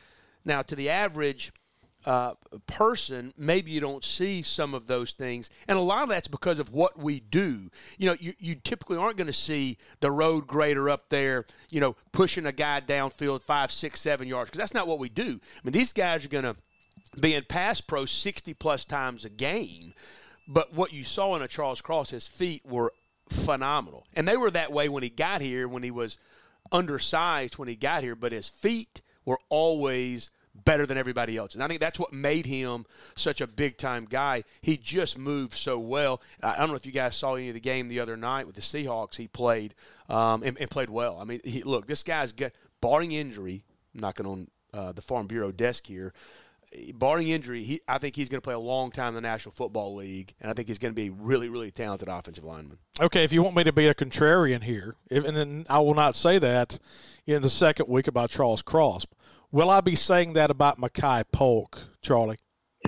Now, 0.45 0.63
to 0.63 0.77
the 0.77 0.91
average 0.91 1.53
uh, 2.05 2.35
person, 2.67 3.33
maybe 3.37 3.71
you 3.71 3.81
don't 3.81 4.05
see 4.05 4.43
some 4.43 4.75
of 4.75 4.87
those 4.87 5.13
things, 5.13 5.51
and 5.69 5.79
a 5.79 5.83
lot 5.83 6.03
of 6.03 6.09
that's 6.09 6.29
because 6.29 6.59
of 6.59 6.73
what 6.73 6.99
we 6.99 7.21
do. 7.21 7.71
You 7.99 8.09
know, 8.09 8.17
you, 8.19 8.35
you 8.39 8.57
typically 8.57 8.97
aren't 8.97 9.17
going 9.17 9.29
to 9.29 9.33
see 9.33 9.79
the 10.01 10.11
road 10.11 10.47
grader 10.47 10.91
up 10.91 11.09
there, 11.09 11.47
you 11.71 11.81
know, 11.81 11.97
pushing 12.13 12.47
a 12.47 12.53
guy 12.53 12.81
downfield 12.81 13.43
five, 13.43 13.73
six, 13.73 14.01
seven 14.01 14.29
yards, 14.29 14.51
because 14.51 14.59
that's 14.59 14.75
not 14.75 14.89
what 14.89 14.99
we 14.99 15.09
do. 15.09 15.41
I 15.41 15.61
mean, 15.65 15.73
these 15.73 15.93
guys 15.93 16.25
are 16.25 16.29
going 16.29 16.45
to 16.45 16.57
be 17.19 17.35
in 17.35 17.45
pass 17.45 17.81
pro 17.81 18.05
60 18.05 18.55
plus 18.55 18.85
times 18.85 19.25
a 19.25 19.31
game. 19.31 19.95
But 20.49 20.75
what 20.75 20.93
you 20.93 21.05
saw 21.05 21.37
in 21.37 21.43
a 21.43 21.49
Charles 21.49 21.81
Cross, 21.81 22.11
his 22.11 22.27
feet 22.27 22.63
were 22.67 22.93
phenomenal. 23.33 24.07
And 24.15 24.27
they 24.29 24.37
were 24.37 24.51
that 24.51 24.73
way 24.73 24.89
when 24.89 25.03
he 25.03 25.11
got 25.11 25.41
here, 25.41 25.67
when 25.67 25.83
he 25.83 25.91
was 25.91 26.19
undersized 26.71 27.59
when 27.59 27.69
he 27.69 27.77
got 27.77 28.03
here, 28.03 28.15
but 28.15 28.33
his 28.33 28.49
feet 28.49 29.03
were 29.25 29.39
always 29.49 30.31
better 30.55 30.87
than 30.87 30.99
everybody 30.99 31.37
else. 31.37 31.55
And 31.55 31.63
I 31.63 31.69
think 31.69 31.81
that's 31.81 31.99
what 31.99 32.13
made 32.13 32.47
him 32.47 32.85
such 33.17 33.41
a 33.41 33.47
big 33.47 33.79
time 33.79 34.07
guy. 34.09 34.45
He 34.61 34.77
just 34.77 35.19
moved 35.19 35.55
so 35.55 35.79
well. 35.79 36.21
I 36.43 36.59
don't 36.59 36.69
know 36.69 36.75
if 36.75 36.87
you 36.87 36.93
guys 36.93 37.17
saw 37.17 37.35
any 37.35 37.49
of 37.49 37.55
the 37.55 37.61
game 37.61 37.89
the 37.89 38.01
other 38.01 38.17
night 38.17 38.47
with 38.47 38.57
the 38.57 38.63
Seahawks. 38.63 39.17
He 39.17 39.29
played 39.29 39.75
um, 40.09 40.43
and, 40.43 40.59
and, 40.59 40.71
played 40.71 40.91
well. 40.91 41.19
I 41.19 41.25
mean, 41.25 41.41
he, 41.45 41.63
look, 41.63 41.87
this 41.87 42.03
guy's 42.03 42.33
got, 42.33 42.53
barring 42.81 43.13
injury, 43.13 43.65
knocking 43.95 44.27
on 44.27 44.49
uh, 44.75 44.93
the 44.93 45.03
Farm 45.03 45.27
Bureau 45.27 45.53
desk 45.53 45.87
here, 45.87 46.13
barring 46.95 47.29
injury, 47.29 47.63
he, 47.63 47.81
I 47.87 47.99
think 47.99 48.17
he's 48.17 48.29
going 48.29 48.41
to 48.41 48.45
play 48.45 48.55
a 48.55 48.59
long 48.59 48.91
time 48.91 49.09
in 49.09 49.15
the 49.15 49.21
National 49.21 49.53
Football 49.53 49.97
League, 49.97 50.35
and 50.41 50.51
I 50.51 50.55
think 50.55 50.69
he's 50.69 50.79
going 50.79 50.95
to 50.95 51.01
be 51.01 51.09
a 51.09 51.13
really, 51.13 51.49
really 51.49 51.71
talented 51.71 52.09
offensive 52.09 52.45
lineman. 52.45 52.79
Okay, 53.01 53.25
if 53.25 53.33
you 53.33 53.43
want 53.43 53.57
me 53.57 53.65
to 53.65 53.73
be 53.73 53.87
a 53.87 53.95
contrarian 53.95 54.63
here, 54.65 54.97
if, 55.11 55.25
and 55.25 55.37
then 55.37 55.65
I 55.69 55.81
will 55.81 55.95
not 55.95 56.17
say 56.17 56.39
that 56.39 56.79
in 57.27 57.43
the 57.43 57.51
second 57.51 57.89
week 57.89 58.07
about 58.07 58.31
Charles 58.31 58.63
Cross. 58.63 59.07
Will 59.51 59.69
I 59.69 59.81
be 59.81 59.97
saying 59.97 60.33
that 60.33 60.51
about 60.51 60.81
Makai 60.81 61.25
Polk, 61.31 61.79
Charlie? 62.01 62.39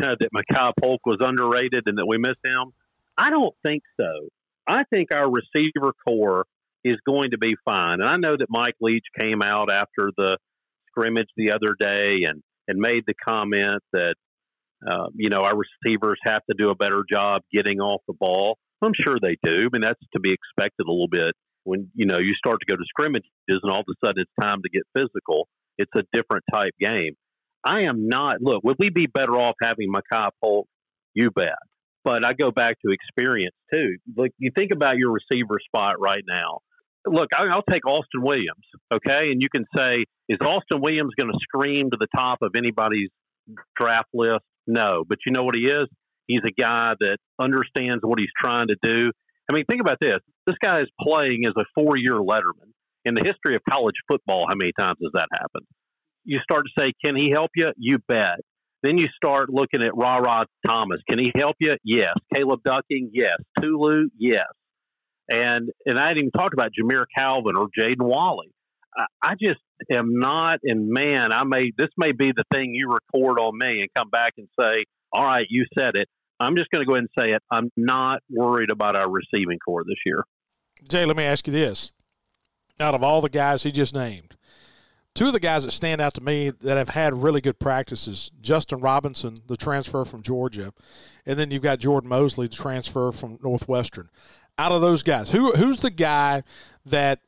Yeah, 0.01 0.15
that 0.19 0.29
Makai 0.35 0.73
Polk 0.81 1.01
was 1.05 1.19
underrated 1.21 1.85
and 1.87 1.99
that 1.99 2.07
we 2.07 2.19
missed 2.19 2.45
him? 2.45 2.73
I 3.19 3.31
don't 3.31 3.55
think 3.65 3.83
so. 4.01 4.29
I 4.67 4.85
think 4.93 5.15
our 5.15 5.31
receiver 5.31 5.93
core 6.07 6.47
is 6.85 6.97
going 7.07 7.31
to 7.31 7.39
be 7.39 7.55
fine. 7.65 8.01
And 8.01 8.09
I 8.09 8.17
know 8.17 8.37
that 8.37 8.47
Mike 8.49 8.77
Leach 8.81 9.05
came 9.19 9.43
out 9.43 9.71
after 9.73 10.11
the 10.17 10.39
scrimmage 10.89 11.29
the 11.37 11.53
other 11.53 11.77
day 11.79 12.25
and 12.29 12.43
and 12.69 12.79
made 12.79 13.05
the 13.07 13.15
comment 13.15 13.83
that 13.93 14.15
uh, 14.89 15.07
you 15.15 15.31
know 15.31 15.41
our 15.41 15.55
receivers 15.57 16.19
have 16.25 16.43
to 16.51 16.55
do 16.57 16.71
a 16.71 16.75
better 16.75 17.03
job 17.11 17.43
getting 17.53 17.81
off 17.81 18.03
the 18.07 18.15
ball. 18.15 18.59
I'm 18.83 18.93
sure 18.95 19.17
they 19.21 19.37
do. 19.43 19.61
I 19.61 19.69
mean 19.73 19.83
that's 19.83 20.01
to 20.15 20.21
be 20.21 20.33
expected 20.33 20.87
a 20.87 20.91
little 20.91 21.09
bit 21.09 21.35
when 21.65 21.91
you 21.95 22.07
know 22.07 22.19
you 22.19 22.35
start 22.35 22.59
to 22.61 22.67
go 22.67 22.77
to 22.77 22.85
scrimmages 22.89 23.31
and 23.49 23.71
all 23.71 23.81
of 23.81 23.87
a 23.89 24.07
sudden 24.07 24.23
it's 24.23 24.31
time 24.41 24.61
to 24.63 24.69
get 24.69 24.83
physical. 24.95 25.49
It's 25.79 25.93
a 25.97 26.03
different 26.13 26.45
type 26.53 26.73
game. 26.81 27.15
I 27.67 27.89
am 27.89 28.09
not. 28.09 28.43
Look, 28.43 28.63
would 28.63 28.77
we 28.79 28.91
be 28.91 29.07
better 29.07 29.33
off 29.33 29.57
having 29.63 29.91
Makai 29.91 30.29
Polk? 30.43 30.69
You 31.15 31.31
bet. 31.31 31.55
But 32.05 32.27
I 32.27 32.35
go 32.35 32.51
back 32.51 32.77
to 32.85 32.93
experience 32.93 33.55
too. 33.73 33.97
Look, 34.15 34.33
you 34.39 34.51
think 34.57 34.71
about 34.73 34.99
your 34.99 35.13
receiver 35.13 35.59
spot 35.67 35.95
right 35.99 36.23
now 36.29 36.61
look, 37.07 37.29
I'll 37.37 37.63
take 37.71 37.87
Austin 37.87 38.23
Williams, 38.23 38.65
okay? 38.93 39.31
And 39.31 39.41
you 39.43 39.49
can 39.49 39.65
say, 39.77 40.05
is 40.29 40.39
Austin 40.41 40.81
Williams 40.81 41.13
going 41.19 41.31
to 41.31 41.39
scream 41.41 41.91
to 41.91 41.97
the 41.99 42.09
top 42.15 42.39
of 42.43 42.53
anybody's 42.57 43.11
draft 43.79 44.09
list? 44.15 44.45
No. 44.67 45.05
But 45.07 45.19
you 45.27 45.33
know 45.33 45.45
what 45.45 45.57
he 45.57 45.67
is? 45.67 45.89
He's 46.27 46.41
a 46.47 46.53
guy 46.61 46.95
that 47.01 47.19
understands 47.39 48.01
what 48.03 48.19
he's 48.19 48.33
trying 48.43 48.69
to 48.69 48.77
do. 48.83 49.11
I 49.51 49.53
mean, 49.53 49.65
think 49.69 49.83
about 49.83 49.99
this. 50.01 50.21
This 50.47 50.57
guy 50.63 50.81
is 50.81 50.89
playing 51.01 51.43
as 51.47 51.53
a 51.57 51.65
four 51.75 51.97
year 51.97 52.15
letterman. 52.15 52.73
In 53.05 53.15
the 53.15 53.23
history 53.23 53.55
of 53.55 53.63
college 53.69 53.97
football, 54.11 54.47
how 54.49 54.55
many 54.55 54.73
times 54.79 54.97
has 55.03 55.13
that 55.13 55.29
happened? 55.31 55.67
You 56.25 56.39
start 56.43 56.65
to 56.65 56.83
say, 56.83 56.93
can 57.05 57.15
he 57.15 57.31
help 57.31 57.51
you? 57.55 57.71
You 57.77 57.99
bet. 58.09 58.41
Then 58.83 58.97
you 58.97 59.09
start 59.15 59.51
looking 59.51 59.83
at 59.83 59.95
Ra 59.95 60.17
Ra 60.17 60.45
Thomas. 60.67 61.01
Can 61.09 61.19
he 61.19 61.31
help 61.37 61.57
you? 61.59 61.75
Yes. 61.85 62.15
Caleb 62.35 62.61
Ducking? 62.65 63.11
Yes. 63.13 63.37
Tulu? 63.61 64.09
Yes. 64.19 64.47
And 65.29 65.71
and 65.87 65.99
I 65.99 66.09
didn't 66.09 66.19
even 66.19 66.31
talk 66.33 66.53
about 66.53 66.71
Jamire 66.79 67.07
Calvin 67.17 67.57
or 67.57 67.69
Jaden 67.79 68.03
Walley. 68.03 68.53
I, 68.97 69.05
I 69.23 69.35
just 69.41 69.61
am 69.91 70.19
not. 70.19 70.61
And 70.63 70.89
man, 70.89 71.33
I 71.33 71.45
may 71.45 71.73
this 71.77 71.91
may 71.97 72.13
be 72.13 72.33
the 72.35 72.45
thing 72.53 72.75
you 72.75 72.93
record 72.93 73.41
on 73.41 73.57
me 73.59 73.81
and 73.81 73.89
come 73.97 74.11
back 74.11 74.35
and 74.37 74.49
say, 74.59 74.85
"All 75.13 75.25
right, 75.25 75.47
you 75.49 75.65
said 75.79 75.95
it." 75.95 76.09
I'm 76.41 76.57
just 76.57 76.69
going 76.71 76.81
to 76.81 76.87
go 76.87 76.95
ahead 76.95 77.05
and 77.05 77.25
say 77.25 77.33
it. 77.33 77.43
I'm 77.51 77.71
not 77.77 78.21
worried 78.29 78.71
about 78.71 78.97
our 78.97 79.09
receiving 79.09 79.59
core 79.61 79.85
this 79.85 79.97
year. 80.05 80.25
Jay, 80.89 81.05
let 81.05 81.17
me 81.17 81.25
ask 81.25 81.47
you 81.47 81.53
this: 81.53 81.93
Out 82.79 82.95
of 82.95 83.03
all 83.03 83.21
the 83.21 83.29
guys 83.29 83.63
he 83.63 83.73
just 83.73 83.95
named, 83.95 84.37
two 85.15 85.29
of 85.29 85.33
the 85.33 85.41
guys 85.41 85.65
that 85.65 85.71
stand 85.71 86.01
out 86.01 86.15
to 86.15 86.21
me 86.21 86.51
that 86.51 86.77
have 86.77 86.91
had 86.91 87.23
really 87.23 87.41
good 87.41 87.59
practices 87.59 88.31
Justin 88.41 88.81
Robinson, 88.81 89.39
the 89.47 89.57
transfer 89.57 90.05
from 90.05 90.23
Georgia, 90.23 90.73
and 91.25 91.39
then 91.39 91.51
you've 91.51 91.63
got 91.63 91.79
Jordan 91.79 92.11
Mosley, 92.11 92.49
the 92.49 92.57
transfer 92.57 93.13
from 93.13 93.39
Northwestern 93.43 94.11
out 94.59 94.73
of 94.73 94.81
those 94.81 95.03
guys, 95.03 95.31
who 95.31 95.53
who's 95.53 95.81
the 95.81 95.91
guy 95.91 96.43
that 96.87 97.21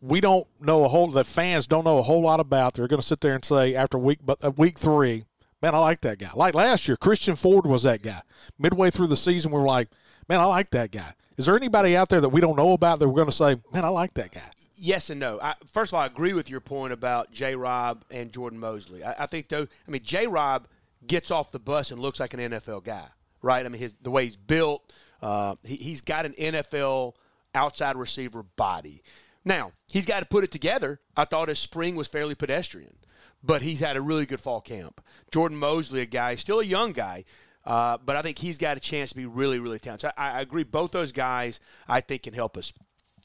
we 0.00 0.20
don't 0.20 0.46
know 0.60 0.84
a 0.84 0.88
whole 0.88 1.08
that 1.08 1.26
fans 1.26 1.66
don't 1.66 1.84
know 1.84 1.98
a 1.98 2.02
whole 2.02 2.22
lot 2.22 2.40
about? 2.40 2.74
They're 2.74 2.88
going 2.88 3.00
to 3.00 3.06
sit 3.06 3.20
there 3.20 3.34
and 3.34 3.44
say 3.44 3.74
after 3.74 3.98
week 3.98 4.20
but 4.24 4.42
uh, 4.44 4.50
week 4.52 4.78
three, 4.78 5.24
man, 5.62 5.74
I 5.74 5.78
like 5.78 6.00
that 6.02 6.18
guy. 6.18 6.30
Like 6.34 6.54
last 6.54 6.88
year, 6.88 6.96
Christian 6.96 7.36
Ford 7.36 7.66
was 7.66 7.82
that 7.82 8.02
guy. 8.02 8.22
Midway 8.58 8.90
through 8.90 9.08
the 9.08 9.16
season, 9.16 9.52
we 9.52 9.60
are 9.60 9.66
like, 9.66 9.88
man, 10.28 10.40
I 10.40 10.44
like 10.44 10.70
that 10.70 10.90
guy. 10.90 11.14
Is 11.36 11.46
there 11.46 11.56
anybody 11.56 11.96
out 11.96 12.08
there 12.08 12.20
that 12.20 12.28
we 12.28 12.40
don't 12.40 12.56
know 12.56 12.72
about 12.72 12.98
that 12.98 13.08
we're 13.08 13.14
going 13.14 13.26
to 13.26 13.32
say, 13.32 13.56
man, 13.72 13.84
I 13.84 13.88
like 13.88 14.14
that 14.14 14.32
guy? 14.32 14.50
Yes 14.76 15.10
and 15.10 15.20
no. 15.20 15.38
I, 15.42 15.54
first 15.70 15.90
of 15.90 15.94
all, 15.94 16.02
I 16.02 16.06
agree 16.06 16.32
with 16.32 16.48
your 16.48 16.60
point 16.60 16.92
about 16.92 17.30
J. 17.32 17.54
Rob 17.54 18.04
and 18.10 18.32
Jordan 18.32 18.58
Mosley. 18.58 19.04
I, 19.04 19.24
I 19.24 19.26
think 19.26 19.48
though, 19.48 19.66
I 19.86 19.90
mean, 19.90 20.02
J. 20.02 20.26
Rob 20.26 20.66
gets 21.06 21.30
off 21.30 21.50
the 21.50 21.58
bus 21.58 21.90
and 21.90 22.00
looks 22.00 22.20
like 22.20 22.34
an 22.34 22.40
NFL 22.40 22.84
guy, 22.84 23.08
right? 23.42 23.64
I 23.64 23.68
mean, 23.68 23.80
his 23.80 23.94
the 24.02 24.10
way 24.10 24.24
he's 24.24 24.36
built 24.36 24.90
uh, 25.22 25.54
he, 25.64 25.76
he's 25.76 26.00
got 26.00 26.26
an 26.26 26.32
NFL 26.32 27.14
outside 27.54 27.96
receiver 27.96 28.42
body. 28.42 29.02
Now, 29.44 29.72
he's 29.88 30.06
got 30.06 30.20
to 30.20 30.26
put 30.26 30.44
it 30.44 30.50
together. 30.50 31.00
I 31.16 31.24
thought 31.24 31.48
his 31.48 31.58
spring 31.58 31.96
was 31.96 32.08
fairly 32.08 32.34
pedestrian, 32.34 32.96
but 33.42 33.62
he's 33.62 33.80
had 33.80 33.96
a 33.96 34.02
really 34.02 34.26
good 34.26 34.40
fall 34.40 34.60
camp. 34.60 35.02
Jordan 35.30 35.58
Mosley, 35.58 36.02
a 36.02 36.06
guy, 36.06 36.34
still 36.34 36.60
a 36.60 36.64
young 36.64 36.92
guy, 36.92 37.24
uh, 37.64 37.98
but 38.04 38.16
I 38.16 38.22
think 38.22 38.38
he's 38.38 38.58
got 38.58 38.76
a 38.76 38.80
chance 38.80 39.10
to 39.10 39.16
be 39.16 39.26
really, 39.26 39.58
really 39.58 39.78
talented. 39.78 40.12
I, 40.16 40.38
I 40.38 40.40
agree. 40.40 40.64
Both 40.64 40.92
those 40.92 41.12
guys, 41.12 41.60
I 41.88 42.00
think, 42.00 42.22
can 42.22 42.34
help 42.34 42.56
us. 42.56 42.72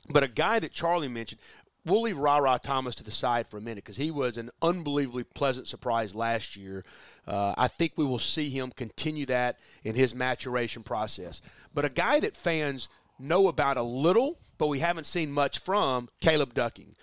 But 0.09 0.23
a 0.23 0.27
guy 0.27 0.59
that 0.59 0.71
Charlie 0.71 1.07
mentioned, 1.07 1.41
we'll 1.85 2.01
leave 2.01 2.17
Ra 2.17 2.37
Ra 2.37 2.57
Thomas 2.57 2.95
to 2.95 3.03
the 3.03 3.11
side 3.11 3.47
for 3.47 3.57
a 3.57 3.61
minute 3.61 3.83
because 3.83 3.97
he 3.97 4.11
was 4.11 4.37
an 4.37 4.49
unbelievably 4.61 5.25
pleasant 5.25 5.67
surprise 5.67 6.15
last 6.15 6.55
year. 6.55 6.83
Uh, 7.27 7.53
I 7.57 7.67
think 7.67 7.93
we 7.95 8.05
will 8.05 8.19
see 8.19 8.49
him 8.49 8.71
continue 8.71 9.25
that 9.27 9.59
in 9.83 9.95
his 9.95 10.13
maturation 10.13 10.83
process. 10.83 11.41
But 11.73 11.85
a 11.85 11.89
guy 11.89 12.19
that 12.19 12.35
fans 12.35 12.87
know 13.19 13.47
about 13.47 13.77
a 13.77 13.83
little, 13.83 14.39
but 14.57 14.67
we 14.67 14.79
haven't 14.79 15.05
seen 15.05 15.31
much 15.31 15.59
from, 15.59 16.09
Caleb 16.21 16.53
Ducking. 16.53 16.95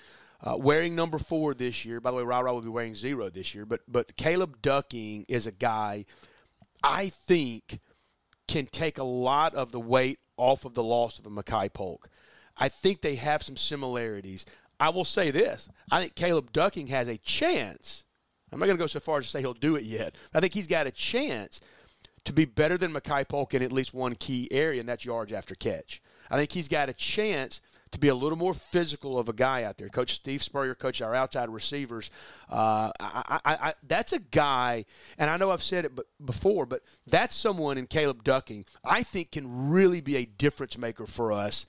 Uh, 0.45 0.57
wearing 0.57 0.97
number 0.97 1.18
four 1.18 1.55
this 1.55 1.85
year. 1.85 2.01
By 2.01 2.11
the 2.11 2.16
way, 2.16 2.25
Ra 2.25 2.40
Ra 2.40 2.53
will 2.53 2.62
be 2.62 2.68
wearing 2.68 2.97
zero 2.97 3.31
this 3.31 3.55
year. 3.55 3.64
But 3.64 3.81
but 3.87 4.16
Caleb 4.16 4.61
Ducking 4.61 5.25
is 5.29 5.47
a 5.47 5.53
guy 5.53 6.05
I 6.83 7.11
think 7.11 7.79
can 8.49 8.66
take 8.66 8.99
a 8.99 9.05
lot 9.05 9.55
of 9.55 9.71
the 9.71 9.79
weight 9.79 10.18
off 10.37 10.64
of 10.64 10.75
the 10.75 10.83
loss 10.83 11.21
of 11.21 11.27
a 11.27 11.31
Makai 11.31 11.73
Polk. 11.73 12.09
I 12.57 12.68
think 12.68 13.01
they 13.01 13.14
have 13.14 13.42
some 13.42 13.57
similarities. 13.57 14.45
I 14.83 14.90
will 14.90 15.05
say 15.05 15.31
this: 15.31 15.68
I 15.90 16.01
think 16.01 16.14
Caleb 16.14 16.53
Ducking 16.53 16.88
has 16.88 17.09
a 17.09 17.16
chance 17.18 18.05
I'm 18.53 18.59
not 18.59 18.66
going 18.66 18.77
to 18.77 18.83
go 18.83 18.87
so 18.87 19.01
far 19.01 19.18
as 19.18 19.25
to 19.25 19.31
say 19.31 19.40
he'll 19.40 19.55
do 19.55 19.77
it 19.77 19.85
yet. 19.85 20.14
I 20.35 20.40
think 20.40 20.53
he's 20.53 20.66
got 20.66 20.87
a 20.87 20.90
chance 20.90 21.61
to 22.25 22.33
be 22.33 22.45
better 22.45 22.77
than 22.77 22.92
Makai 22.92 23.27
Polk 23.27 23.55
in 23.55 23.62
at 23.62 23.73
least 23.73 23.95
one 23.95 24.14
key 24.14 24.47
area, 24.51 24.81
and 24.81 24.88
that's 24.88 25.05
yards 25.05 25.33
after 25.33 25.55
catch. 25.55 26.03
I 26.31 26.37
think 26.37 26.53
he's 26.53 26.68
got 26.68 26.88
a 26.88 26.92
chance 26.92 27.61
to 27.90 27.99
be 27.99 28.09
a 28.09 28.14
little 28.14 28.38
more 28.38 28.55
physical 28.55 29.18
of 29.18 29.29
a 29.29 29.33
guy 29.33 29.64
out 29.64 29.77
there. 29.77 29.88
Coach 29.88 30.14
Steve 30.14 30.42
Spurrier, 30.42 30.75
coach 30.75 31.03
our 31.03 31.14
outside 31.14 31.49
receivers. 31.49 32.11
Uh, 32.49 32.90
I, 33.01 33.40
I, 33.45 33.55
I, 33.55 33.75
that's 33.87 34.12
a 34.12 34.18
guy, 34.18 34.85
and 35.18 35.29
I 35.29 35.37
know 35.37 35.51
I've 35.51 35.62
said 35.62 35.85
it 35.85 35.92
before, 36.25 36.64
but 36.64 36.83
that's 37.07 37.35
someone 37.35 37.77
in 37.77 37.87
Caleb 37.87 38.23
Ducking 38.23 38.64
I 38.85 39.03
think 39.03 39.33
can 39.33 39.71
really 39.71 40.01
be 40.01 40.16
a 40.16 40.25
difference 40.25 40.79
maker 40.79 41.07
for 41.07 41.33
us 41.33 41.66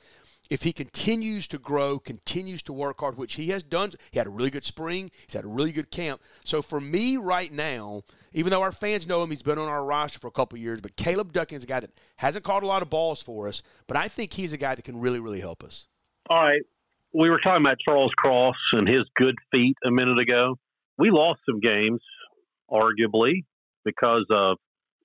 if 0.49 0.63
he 0.63 0.73
continues 0.73 1.47
to 1.47 1.57
grow, 1.57 1.99
continues 1.99 2.61
to 2.63 2.73
work 2.73 2.99
hard, 2.99 3.17
which 3.17 3.35
he 3.35 3.47
has 3.47 3.63
done. 3.63 3.93
He 4.11 4.19
had 4.19 4.27
a 4.27 4.31
really 4.31 4.49
good 4.49 4.65
spring. 4.65 5.11
He's 5.25 5.33
had 5.33 5.45
a 5.45 5.47
really 5.47 5.71
good 5.71 5.89
camp. 5.89 6.21
So 6.43 6.61
for 6.61 6.79
me 6.79 7.17
right 7.17 7.51
now, 7.51 8.03
even 8.33 8.51
though 8.51 8.61
our 8.61 8.71
fans 8.71 9.07
know 9.07 9.23
him, 9.23 9.29
he's 9.29 9.43
been 9.43 9.57
on 9.57 9.69
our 9.69 9.83
roster 9.83 10.19
for 10.19 10.27
a 10.27 10.31
couple 10.31 10.57
years. 10.57 10.81
But 10.81 10.95
Caleb 10.95 11.33
Ducking 11.33 11.57
is 11.57 11.63
a 11.63 11.67
guy 11.67 11.79
that 11.79 11.91
hasn't 12.17 12.43
caught 12.43 12.63
a 12.63 12.67
lot 12.67 12.81
of 12.81 12.89
balls 12.89 13.21
for 13.21 13.47
us, 13.47 13.61
but 13.87 13.97
I 13.97 14.07
think 14.07 14.33
he's 14.33 14.53
a 14.53 14.57
guy 14.57 14.75
that 14.75 14.83
can 14.83 14.99
really, 14.99 15.19
really 15.19 15.39
help 15.39 15.63
us. 15.63 15.87
All 16.29 16.41
right. 16.41 16.61
We 17.13 17.29
were 17.29 17.39
talking 17.39 17.61
about 17.61 17.77
Charles 17.87 18.11
Cross 18.17 18.55
and 18.73 18.87
his 18.87 19.01
good 19.15 19.35
feet 19.53 19.75
a 19.85 19.91
minute 19.91 20.19
ago. 20.19 20.57
We 20.97 21.11
lost 21.11 21.39
some 21.47 21.59
games, 21.59 22.01
arguably, 22.71 23.43
because 23.85 24.25
of 24.31 24.57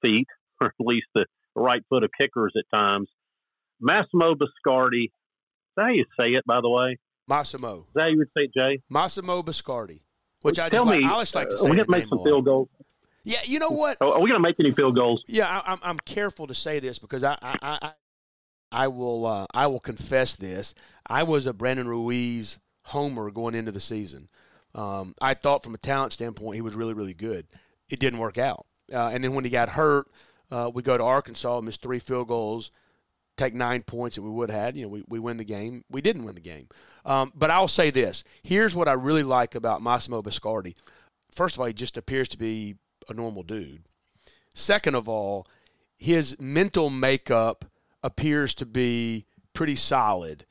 feet, 0.03 0.27
or 0.61 0.69
at 0.69 0.75
least 0.79 1.07
the 1.15 1.27
right 1.55 1.83
foot 1.89 2.05
of 2.05 2.11
kickers 2.19 2.55
at 2.57 2.65
times. 2.77 3.09
Massimo 3.81 4.35
Biscardi, 4.35 5.11
how 5.83 5.89
you 5.89 6.05
say 6.19 6.29
it, 6.29 6.45
by 6.47 6.61
the 6.61 6.69
way? 6.69 6.99
Massimo. 7.27 7.81
Is 7.89 7.95
that 7.95 8.03
how 8.03 8.09
you 8.09 8.19
would 8.19 8.29
say 8.37 8.45
it, 8.45 8.55
Jay? 8.55 8.83
Massimo 8.89 9.43
Biscardi. 9.43 10.01
Which 10.43 10.59
well, 10.59 10.67
I 10.67 10.71
just 10.71 10.87
me, 10.87 11.01
like, 11.01 11.13
I 11.13 11.21
just 11.21 11.35
like 11.35 11.49
to 11.51 11.57
uh, 11.57 11.59
say. 11.59 11.71
we 11.71 11.77
have 11.79 11.87
to 11.87 11.91
make 11.91 12.09
some 12.09 12.23
field 12.23 12.45
goals. 12.45 12.69
Yeah, 13.25 13.41
you 13.45 13.59
know 13.59 13.71
what? 13.71 13.99
Are 14.01 14.21
we 14.21 14.31
going 14.31 14.41
to 14.41 14.49
make 14.49 14.57
any 14.59 14.71
field 14.71 14.97
goals? 14.97 15.23
Yeah, 15.27 15.47
I, 15.49 15.73
am 15.73 15.81
I'm 15.83 15.99
careful 15.99 16.47
to 16.47 16.55
say 16.55 16.81
this 16.81 16.99
because 16.99 17.25
I 17.25 17.37
I, 17.43 17.59
I, 17.63 17.93
I 18.71 18.89
will 18.89 19.27
uh, 19.27 19.47
I 19.53 19.67
will 19.67 19.81
confess 19.81 20.37
this. 20.37 20.75
I 21.07 21.25
was 21.25 21.47
a 21.47 21.53
Brandon 21.53 21.89
Ruiz 21.89 22.59
homer 22.85 23.31
going 23.31 23.55
into 23.55 23.73
the 23.73 23.81
season. 23.81 24.29
Um, 24.75 25.15
I 25.21 25.35
thought 25.35 25.65
from 25.65 25.75
a 25.75 25.79
talent 25.79 26.13
standpoint 26.13 26.55
he 26.55 26.63
was 26.63 26.75
really 26.75 26.95
really 26.95 27.15
good. 27.15 27.47
It 27.91 27.99
didn't 27.99 28.21
work 28.21 28.39
out, 28.39 28.67
uh, 28.93 29.09
and 29.09 29.25
then 29.25 29.35
when 29.35 29.45
he 29.45 29.51
got 29.51 29.71
hurt, 29.71 30.07
uh, 30.51 30.71
we 30.73 30.83
go 30.83 30.97
to 30.97 31.05
Arkansas, 31.05 31.61
miss 31.61 31.77
three 31.77 31.99
field 31.99 32.29
goals, 32.29 32.71
take 33.39 33.55
nine 33.55 33.83
points 33.83 34.17
that 34.17 34.23
we 34.23 34.31
would 34.31 34.51
have 34.51 34.61
had. 34.61 34.77
You 34.77 34.83
know, 34.83 34.89
we, 34.89 35.05
we 35.09 35.19
win 35.19 35.37
the 35.37 35.45
game. 35.45 35.85
We 35.91 36.01
didn't 36.01 36.25
win 36.25 36.35
the 36.35 36.41
game. 36.41 36.69
Um, 37.05 37.33
but 37.35 37.51
I'll 37.51 37.69
say 37.69 37.91
this: 37.91 38.25
here's 38.43 38.75
what 38.75 38.89
I 38.89 38.93
really 38.93 39.23
like 39.23 39.55
about 39.55 39.83
Massimo 39.83 40.23
Biscardi. 40.23 40.75
First 41.31 41.57
of 41.57 41.61
all, 41.61 41.67
he 41.67 41.73
just 41.73 41.97
appears 41.97 42.29
to 42.29 42.39
be 42.39 42.77
a 43.09 43.15
normal 43.15 43.43
dude. 43.43 43.85
Second 44.55 44.95
of 44.95 45.09
all, 45.09 45.47
his 45.97 46.37
mental 46.39 46.91
makeup 46.91 47.65
appears 48.03 48.55
to 48.55 48.67
be 48.67 49.27
pretty 49.53 49.77
solid. 49.77 50.45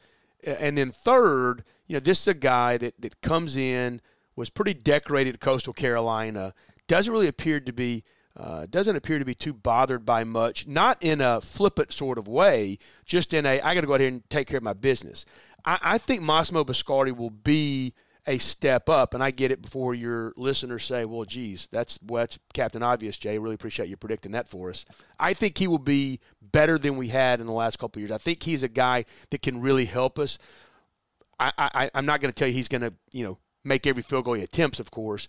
And 0.46 0.78
then 0.78 0.92
third, 0.92 1.64
you 1.88 1.94
know, 1.94 2.00
this 2.00 2.22
is 2.22 2.28
a 2.28 2.34
guy 2.34 2.78
that, 2.78 2.94
that 3.02 3.22
comes 3.22 3.56
in, 3.58 4.02
was 4.36 4.50
pretty 4.50 4.74
decorated 4.74 5.36
at 5.36 5.40
Coastal 5.40 5.74
Carolina, 5.74 6.54
doesn't 6.88 7.12
really 7.12 7.28
appear 7.28 7.60
to 7.60 7.74
be 7.74 8.04
uh, 8.38 8.68
doesn't 8.70 8.96
appear 8.96 9.20
to 9.20 9.26
be 9.26 9.36
too 9.36 9.54
bothered 9.54 10.06
by 10.06 10.24
much, 10.24 10.68
not 10.68 10.98
in 11.02 11.22
a 11.22 11.42
flippant 11.42 11.92
sort 11.92 12.18
of 12.18 12.28
way, 12.28 12.78
just 13.06 13.34
in 13.34 13.46
a 13.46 13.60
I 13.62 13.74
got 13.74 13.82
to 13.82 13.88
go 13.88 13.96
out 13.96 14.00
here 14.00 14.10
and 14.10 14.28
take 14.30 14.48
care 14.48 14.58
of 14.58 14.64
my 14.64 14.74
business. 14.74 15.26
I, 15.66 15.80
I 15.82 15.98
think 15.98 16.22
Massimo 16.22 16.64
Biscardi 16.64 17.16
will 17.16 17.32
be 17.32 17.94
a 18.28 18.38
step 18.38 18.90
up. 18.90 19.14
And 19.14 19.24
I 19.24 19.32
get 19.32 19.52
it 19.52 19.62
before 19.62 19.96
your 19.96 20.34
listeners 20.36 20.86
say, 20.86 21.06
well, 21.06 21.24
geez, 21.24 21.68
that's, 21.72 21.98
well, 22.06 22.24
that's 22.24 22.38
Captain 22.54 22.84
Obvious, 22.84 23.18
Jay. 23.18 23.38
Really 23.40 23.56
appreciate 23.56 23.90
you 23.90 23.96
predicting 23.96 24.34
that 24.34 24.50
for 24.50 24.70
us. 24.70 24.86
I 25.18 25.34
think 25.34 25.58
he 25.58 25.68
will 25.68 25.80
be 25.80 26.20
better 26.42 26.78
than 26.78 26.98
we 26.98 27.08
had 27.08 27.40
in 27.40 27.48
the 27.48 27.54
last 27.54 27.80
couple 27.80 28.02
years. 28.02 28.12
I 28.12 28.18
think 28.18 28.44
he's 28.44 28.64
a 28.64 28.68
guy 28.68 29.06
that 29.30 29.42
can 29.42 29.62
really 29.62 29.86
help 29.86 30.20
us. 30.20 30.38
I, 31.40 31.52
I, 31.58 31.90
I'm 31.96 32.06
not 32.06 32.20
going 32.20 32.32
to 32.32 32.38
tell 32.38 32.48
you 32.48 32.54
he's 32.54 32.68
going 32.68 32.82
to, 32.82 32.94
you 33.12 33.24
know, 33.24 33.38
make 33.64 33.88
every 33.88 34.04
field 34.04 34.26
goal 34.26 34.34
he 34.34 34.44
attempts, 34.44 34.80
of 34.80 34.92
course, 34.92 35.28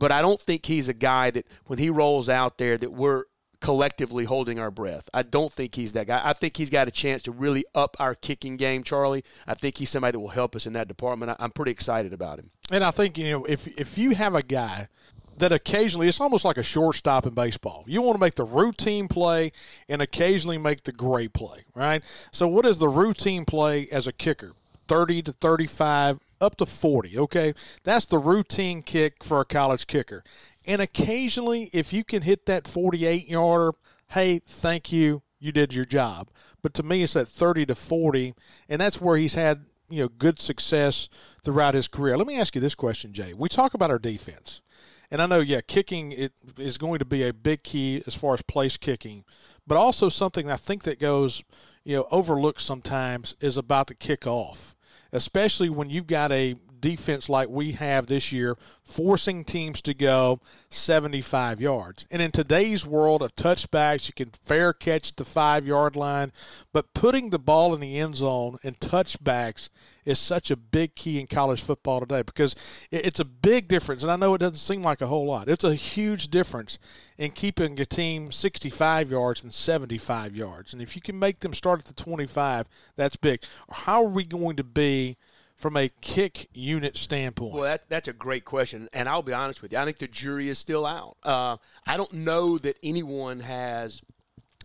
but 0.00 0.10
I 0.10 0.22
don't 0.22 0.40
think 0.40 0.66
he's 0.66 0.88
a 0.88 0.94
guy 0.94 1.30
that 1.30 1.46
when 1.66 1.78
he 1.78 1.90
rolls 1.90 2.28
out 2.28 2.58
there 2.58 2.76
that 2.78 2.90
we're 2.90 3.24
collectively 3.60 4.24
holding 4.24 4.58
our 4.58 4.70
breath. 4.70 5.10
I 5.12 5.22
don't 5.22 5.52
think 5.52 5.74
he's 5.74 5.92
that 5.92 6.06
guy. 6.06 6.22
I 6.24 6.32
think 6.32 6.56
he's 6.56 6.70
got 6.70 6.88
a 6.88 6.90
chance 6.90 7.22
to 7.24 7.30
really 7.30 7.64
up 7.74 7.94
our 8.00 8.14
kicking 8.14 8.56
game, 8.56 8.82
Charlie. 8.82 9.22
I 9.46 9.52
think 9.52 9.76
he's 9.76 9.90
somebody 9.90 10.12
that 10.12 10.18
will 10.18 10.28
help 10.28 10.56
us 10.56 10.66
in 10.66 10.72
that 10.72 10.88
department. 10.88 11.36
I'm 11.38 11.50
pretty 11.50 11.70
excited 11.70 12.14
about 12.14 12.38
him. 12.38 12.50
And 12.72 12.82
I 12.82 12.90
think, 12.90 13.18
you 13.18 13.30
know, 13.30 13.44
if 13.44 13.66
if 13.78 13.98
you 13.98 14.14
have 14.14 14.34
a 14.34 14.42
guy 14.42 14.88
that 15.36 15.52
occasionally 15.52 16.08
it's 16.08 16.20
almost 16.20 16.44
like 16.44 16.56
a 16.56 16.62
shortstop 16.62 17.26
in 17.26 17.34
baseball. 17.34 17.84
You 17.86 18.02
want 18.02 18.14
to 18.16 18.20
make 18.20 18.36
the 18.36 18.44
routine 18.44 19.08
play 19.08 19.52
and 19.88 20.00
occasionally 20.00 20.58
make 20.58 20.84
the 20.84 20.92
great 20.92 21.32
play, 21.32 21.64
right? 21.74 22.02
So 22.30 22.46
what 22.46 22.64
is 22.64 22.78
the 22.78 22.88
routine 22.88 23.44
play 23.44 23.88
as 23.90 24.06
a 24.06 24.12
kicker? 24.12 24.52
30 24.88 25.22
to 25.22 25.32
35 25.32 26.18
up 26.40 26.56
to 26.56 26.66
40, 26.66 27.18
okay? 27.18 27.54
That's 27.84 28.06
the 28.06 28.18
routine 28.18 28.82
kick 28.82 29.22
for 29.22 29.40
a 29.40 29.44
college 29.44 29.86
kicker. 29.86 30.24
And 30.66 30.82
occasionally, 30.82 31.70
if 31.72 31.92
you 31.92 32.04
can 32.04 32.22
hit 32.22 32.46
that 32.46 32.68
48 32.68 33.28
yarder, 33.28 33.72
hey, 34.08 34.40
thank 34.46 34.92
you, 34.92 35.22
you 35.38 35.52
did 35.52 35.74
your 35.74 35.84
job. 35.84 36.30
But 36.62 36.74
to 36.74 36.82
me, 36.82 37.02
it's 37.02 37.16
at 37.16 37.28
30 37.28 37.66
to 37.66 37.74
40, 37.74 38.34
and 38.68 38.80
that's 38.80 39.00
where 39.00 39.16
he's 39.16 39.34
had 39.34 39.64
you 39.90 40.02
know 40.02 40.08
good 40.08 40.40
success 40.40 41.08
throughout 41.42 41.74
his 41.74 41.88
career. 41.88 42.16
Let 42.16 42.26
me 42.26 42.38
ask 42.38 42.54
you 42.54 42.60
this 42.60 42.74
question, 42.74 43.12
Jay. 43.12 43.34
We 43.36 43.48
talk 43.48 43.74
about 43.74 43.90
our 43.90 43.98
defense, 43.98 44.62
and 45.10 45.20
I 45.20 45.26
know, 45.26 45.40
yeah, 45.40 45.60
kicking 45.60 46.12
it 46.12 46.32
is 46.56 46.78
going 46.78 47.00
to 47.00 47.04
be 47.04 47.26
a 47.26 47.32
big 47.32 47.64
key 47.64 48.02
as 48.06 48.14
far 48.14 48.34
as 48.34 48.42
place 48.42 48.76
kicking, 48.76 49.24
but 49.66 49.76
also 49.76 50.08
something 50.08 50.50
I 50.50 50.56
think 50.56 50.84
that 50.84 51.00
goes 51.00 51.42
you 51.84 51.96
know 51.96 52.06
overlooked 52.10 52.60
sometimes 52.60 53.34
is 53.40 53.56
about 53.56 53.88
the 53.88 53.94
kickoff, 53.94 54.74
especially 55.12 55.68
when 55.68 55.90
you've 55.90 56.06
got 56.06 56.32
a 56.32 56.56
defense 56.80 57.28
like 57.28 57.48
we 57.48 57.72
have 57.72 58.06
this 58.06 58.32
year, 58.32 58.56
forcing 58.82 59.44
teams 59.44 59.80
to 59.82 59.94
go 59.94 60.40
75 60.68 61.60
yards. 61.60 62.06
And 62.10 62.20
in 62.22 62.30
today's 62.30 62.86
world 62.86 63.22
of 63.22 63.34
touchbacks, 63.34 64.08
you 64.08 64.14
can 64.14 64.30
fair 64.42 64.72
catch 64.72 65.10
at 65.10 65.16
the 65.16 65.24
five 65.24 65.66
yard 65.66 65.96
line, 65.96 66.32
but 66.72 66.92
putting 66.94 67.30
the 67.30 67.38
ball 67.38 67.74
in 67.74 67.80
the 67.80 67.98
end 67.98 68.16
zone 68.16 68.58
and 68.62 68.78
touchbacks 68.80 69.68
is 70.04 70.18
such 70.18 70.50
a 70.50 70.56
big 70.56 70.94
key 70.94 71.20
in 71.20 71.26
college 71.26 71.62
football 71.62 72.00
today 72.00 72.22
because 72.22 72.56
it's 72.90 73.20
a 73.20 73.24
big 73.24 73.68
difference. 73.68 74.02
And 74.02 74.10
I 74.10 74.16
know 74.16 74.34
it 74.34 74.38
doesn't 74.38 74.56
seem 74.56 74.82
like 74.82 75.00
a 75.00 75.06
whole 75.06 75.26
lot. 75.26 75.48
It's 75.48 75.64
a 75.64 75.74
huge 75.74 76.28
difference 76.28 76.78
in 77.18 77.32
keeping 77.32 77.78
a 77.78 77.86
team 77.86 78.32
65 78.32 79.10
yards 79.10 79.42
and 79.42 79.52
75 79.52 80.34
yards. 80.34 80.72
And 80.72 80.80
if 80.80 80.96
you 80.96 81.02
can 81.02 81.18
make 81.18 81.40
them 81.40 81.54
start 81.54 81.80
at 81.80 81.84
the 81.84 81.94
25, 81.94 82.66
that's 82.96 83.16
big. 83.16 83.42
How 83.70 84.02
are 84.04 84.08
we 84.08 84.24
going 84.24 84.56
to 84.56 84.64
be– 84.64 85.16
from 85.60 85.76
a 85.76 85.90
kick 86.00 86.48
unit 86.54 86.96
standpoint? 86.96 87.52
Well, 87.52 87.64
that, 87.64 87.88
that's 87.90 88.08
a 88.08 88.14
great 88.14 88.46
question, 88.46 88.88
and 88.94 89.08
I'll 89.08 89.22
be 89.22 89.34
honest 89.34 89.60
with 89.60 89.72
you. 89.72 89.78
I 89.78 89.84
think 89.84 89.98
the 89.98 90.08
jury 90.08 90.48
is 90.48 90.58
still 90.58 90.86
out. 90.86 91.18
Uh, 91.22 91.58
I 91.86 91.98
don't 91.98 92.12
know 92.14 92.56
that 92.58 92.78
anyone 92.82 93.40
has 93.40 94.00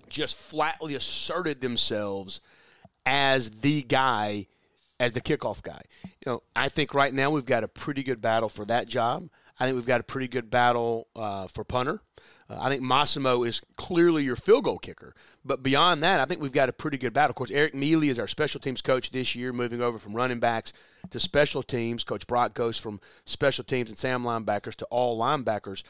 just 0.07 0.37
flatly 0.37 0.95
asserted 0.95 1.59
themselves 1.59 2.39
as 3.05 3.49
the 3.49 3.81
guy, 3.81 4.47
as 4.97 5.11
the 5.11 5.21
kickoff 5.21 5.61
guy. 5.61 5.81
You 6.03 6.31
know, 6.31 6.43
I 6.55 6.69
think 6.69 6.93
right 6.93 7.13
now 7.13 7.29
we've 7.29 7.45
got 7.45 7.65
a 7.65 7.67
pretty 7.67 8.01
good 8.01 8.21
battle 8.21 8.47
for 8.47 8.63
that 8.65 8.87
job. 8.87 9.29
I 9.59 9.65
think 9.65 9.75
we've 9.75 9.85
got 9.85 9.99
a 9.99 10.05
pretty 10.05 10.29
good 10.29 10.49
battle 10.49 11.07
uh, 11.13 11.47
for 11.47 11.65
punter. 11.65 12.01
Uh, 12.49 12.57
I 12.59 12.69
think 12.69 12.81
Massimo 12.81 13.43
is 13.43 13.61
clearly 13.75 14.23
your 14.23 14.35
field 14.35 14.65
goal 14.65 14.77
kicker. 14.77 15.13
But 15.43 15.63
beyond 15.63 16.03
that, 16.03 16.19
I 16.19 16.25
think 16.25 16.41
we've 16.41 16.51
got 16.51 16.69
a 16.69 16.73
pretty 16.73 16.97
good 16.97 17.13
battle. 17.13 17.31
Of 17.31 17.35
course, 17.35 17.51
Eric 17.51 17.73
Mele 17.73 18.03
is 18.03 18.19
our 18.19 18.27
special 18.27 18.59
teams 18.59 18.81
coach 18.81 19.11
this 19.11 19.35
year, 19.35 19.53
moving 19.53 19.81
over 19.81 19.97
from 19.97 20.13
running 20.13 20.39
backs 20.39 20.73
to 21.09 21.19
special 21.19 21.63
teams. 21.63 22.03
Coach 22.03 22.27
Brock 22.27 22.53
goes 22.53 22.77
from 22.77 22.99
special 23.25 23.63
teams 23.63 23.89
and 23.89 23.97
Sam 23.97 24.23
linebackers 24.23 24.75
to 24.75 24.85
all 24.85 25.19
linebackers. 25.19 25.83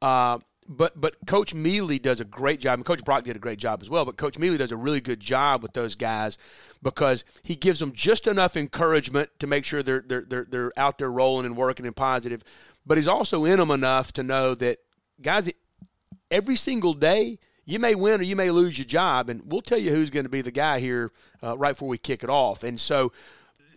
Uh, 0.00 0.38
but 0.66 0.98
but 0.98 1.16
Coach 1.26 1.52
Mele 1.52 1.98
does 1.98 2.20
a 2.20 2.24
great 2.24 2.60
job, 2.60 2.78
and 2.78 2.86
Coach 2.86 3.04
Brock 3.04 3.24
did 3.24 3.36
a 3.36 3.38
great 3.38 3.58
job 3.58 3.82
as 3.82 3.90
well. 3.90 4.04
But 4.04 4.16
Coach 4.16 4.38
Mele 4.38 4.56
does 4.56 4.72
a 4.72 4.76
really 4.76 5.00
good 5.00 5.20
job 5.20 5.62
with 5.62 5.74
those 5.74 5.94
guys 5.94 6.38
because 6.82 7.24
he 7.42 7.54
gives 7.54 7.80
them 7.80 7.92
just 7.92 8.26
enough 8.26 8.56
encouragement 8.56 9.30
to 9.40 9.46
make 9.46 9.64
sure 9.64 9.82
they're 9.82 10.04
they're 10.06 10.24
they're, 10.26 10.46
they're 10.48 10.72
out 10.76 10.98
there 10.98 11.10
rolling 11.10 11.44
and 11.44 11.56
working 11.56 11.84
and 11.84 11.94
positive. 11.94 12.42
But 12.86 12.98
he's 12.98 13.06
also 13.08 13.44
in 13.44 13.58
them 13.58 13.70
enough 13.70 14.12
to 14.12 14.22
know 14.22 14.54
that 14.54 14.78
guys, 15.20 15.50
every 16.34 16.56
single 16.56 16.94
day 16.94 17.38
you 17.64 17.78
may 17.78 17.94
win 17.94 18.20
or 18.20 18.24
you 18.24 18.36
may 18.36 18.50
lose 18.50 18.76
your 18.76 18.84
job, 18.84 19.30
and 19.30 19.42
we'll 19.46 19.62
tell 19.62 19.78
you 19.78 19.90
who's 19.90 20.10
going 20.10 20.24
to 20.24 20.30
be 20.30 20.42
the 20.42 20.50
guy 20.50 20.80
here 20.80 21.12
uh, 21.42 21.56
right 21.56 21.72
before 21.72 21.88
we 21.88 21.96
kick 21.96 22.22
it 22.22 22.28
off. 22.28 22.62
And 22.62 22.78
so, 22.78 23.12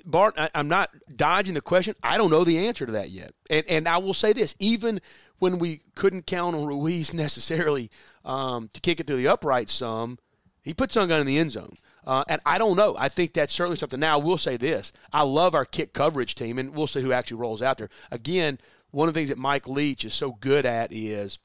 Bart, 0.04 0.34
I, 0.38 0.50
am 0.54 0.68
not 0.68 0.90
dodging 1.16 1.54
the 1.54 1.62
question. 1.62 1.96
I 2.04 2.18
don't 2.18 2.32
know 2.32 2.44
the 2.44 2.68
answer 2.68 2.86
to 2.86 2.92
that 2.94 3.12
yet. 3.12 3.32
And 3.50 3.64
and 3.70 3.88
I 3.88 4.00
will 4.00 4.14
say 4.14 4.34
this: 4.34 4.56
even 4.60 5.00
when 5.40 5.60
we 5.60 5.82
couldn't 5.96 6.26
count 6.26 6.56
on 6.56 6.66
Ruiz 6.66 7.14
necessarily 7.26 7.90
um, 8.26 8.70
to 8.74 8.82
kick 8.82 9.00
it 9.00 9.08
through 9.08 9.18
the 9.18 9.28
upright 9.28 9.70
some, 9.70 10.18
he 10.64 10.74
put 10.74 10.94
gun 10.94 11.12
in 11.12 11.28
the 11.28 11.38
end 11.38 11.52
zone. 11.52 11.78
Uh, 12.06 12.24
and 12.30 12.40
I 12.46 12.58
don't 12.58 12.78
know. 12.78 12.96
I 12.98 13.10
think 13.10 13.34
that's 13.34 13.54
certainly 13.54 13.78
something. 13.78 14.00
Now, 14.00 14.16
I 14.16 14.22
will 14.22 14.38
say 14.38 14.58
this: 14.58 14.92
I 15.14 15.24
love 15.24 15.56
our 15.56 15.66
kick 15.66 15.94
coverage 15.94 16.36
team, 16.36 16.58
and 16.58 16.74
we'll 16.74 16.88
see 16.88 17.02
who 17.02 17.12
actually 17.14 17.38
rolls 17.38 17.62
out 17.62 17.78
there. 17.78 17.90
Again, 18.12 18.60
one 18.92 19.08
of 19.08 19.14
the 19.14 19.20
things 19.20 19.30
that 19.30 19.38
Mike 19.38 19.68
Leach 19.68 20.04
is 20.04 20.14
so 20.14 20.32
good 20.32 20.66
at 20.66 20.92
is, 20.92 21.38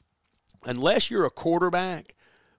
unless 0.64 1.11
you're 1.11 1.25
a 1.25 1.31
quarterback 1.31 2.14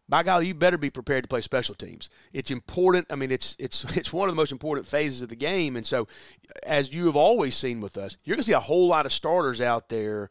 by 0.10 0.22
golly, 0.22 0.48
you 0.48 0.54
better 0.54 0.78
be 0.78 0.90
prepared 0.90 1.24
to 1.24 1.28
play 1.28 1.42
special 1.42 1.76
teams. 1.76 2.10
It's 2.34 2.52
important. 2.52 3.08
I 3.10 3.16
mean, 3.16 3.32
it's 3.32 3.56
it's 3.58 3.84
it's 3.98 4.12
one 4.12 4.30
of 4.30 4.36
the 4.36 4.40
most 4.40 4.52
important 4.52 4.88
phases 4.88 5.22
of 5.22 5.30
the 5.30 5.36
game. 5.36 5.76
And 5.76 5.86
so, 5.86 6.08
as 6.64 6.94
you 6.94 7.06
have 7.06 7.16
always 7.16 7.56
seen 7.56 7.82
with 7.82 7.98
us, 7.98 8.18
you're 8.24 8.36
going 8.36 8.42
to 8.42 8.48
see 8.48 8.54
a 8.54 8.60
whole 8.60 8.88
lot 8.88 9.06
of 9.06 9.14
starters 9.14 9.62
out 9.62 9.90
there 9.90 10.30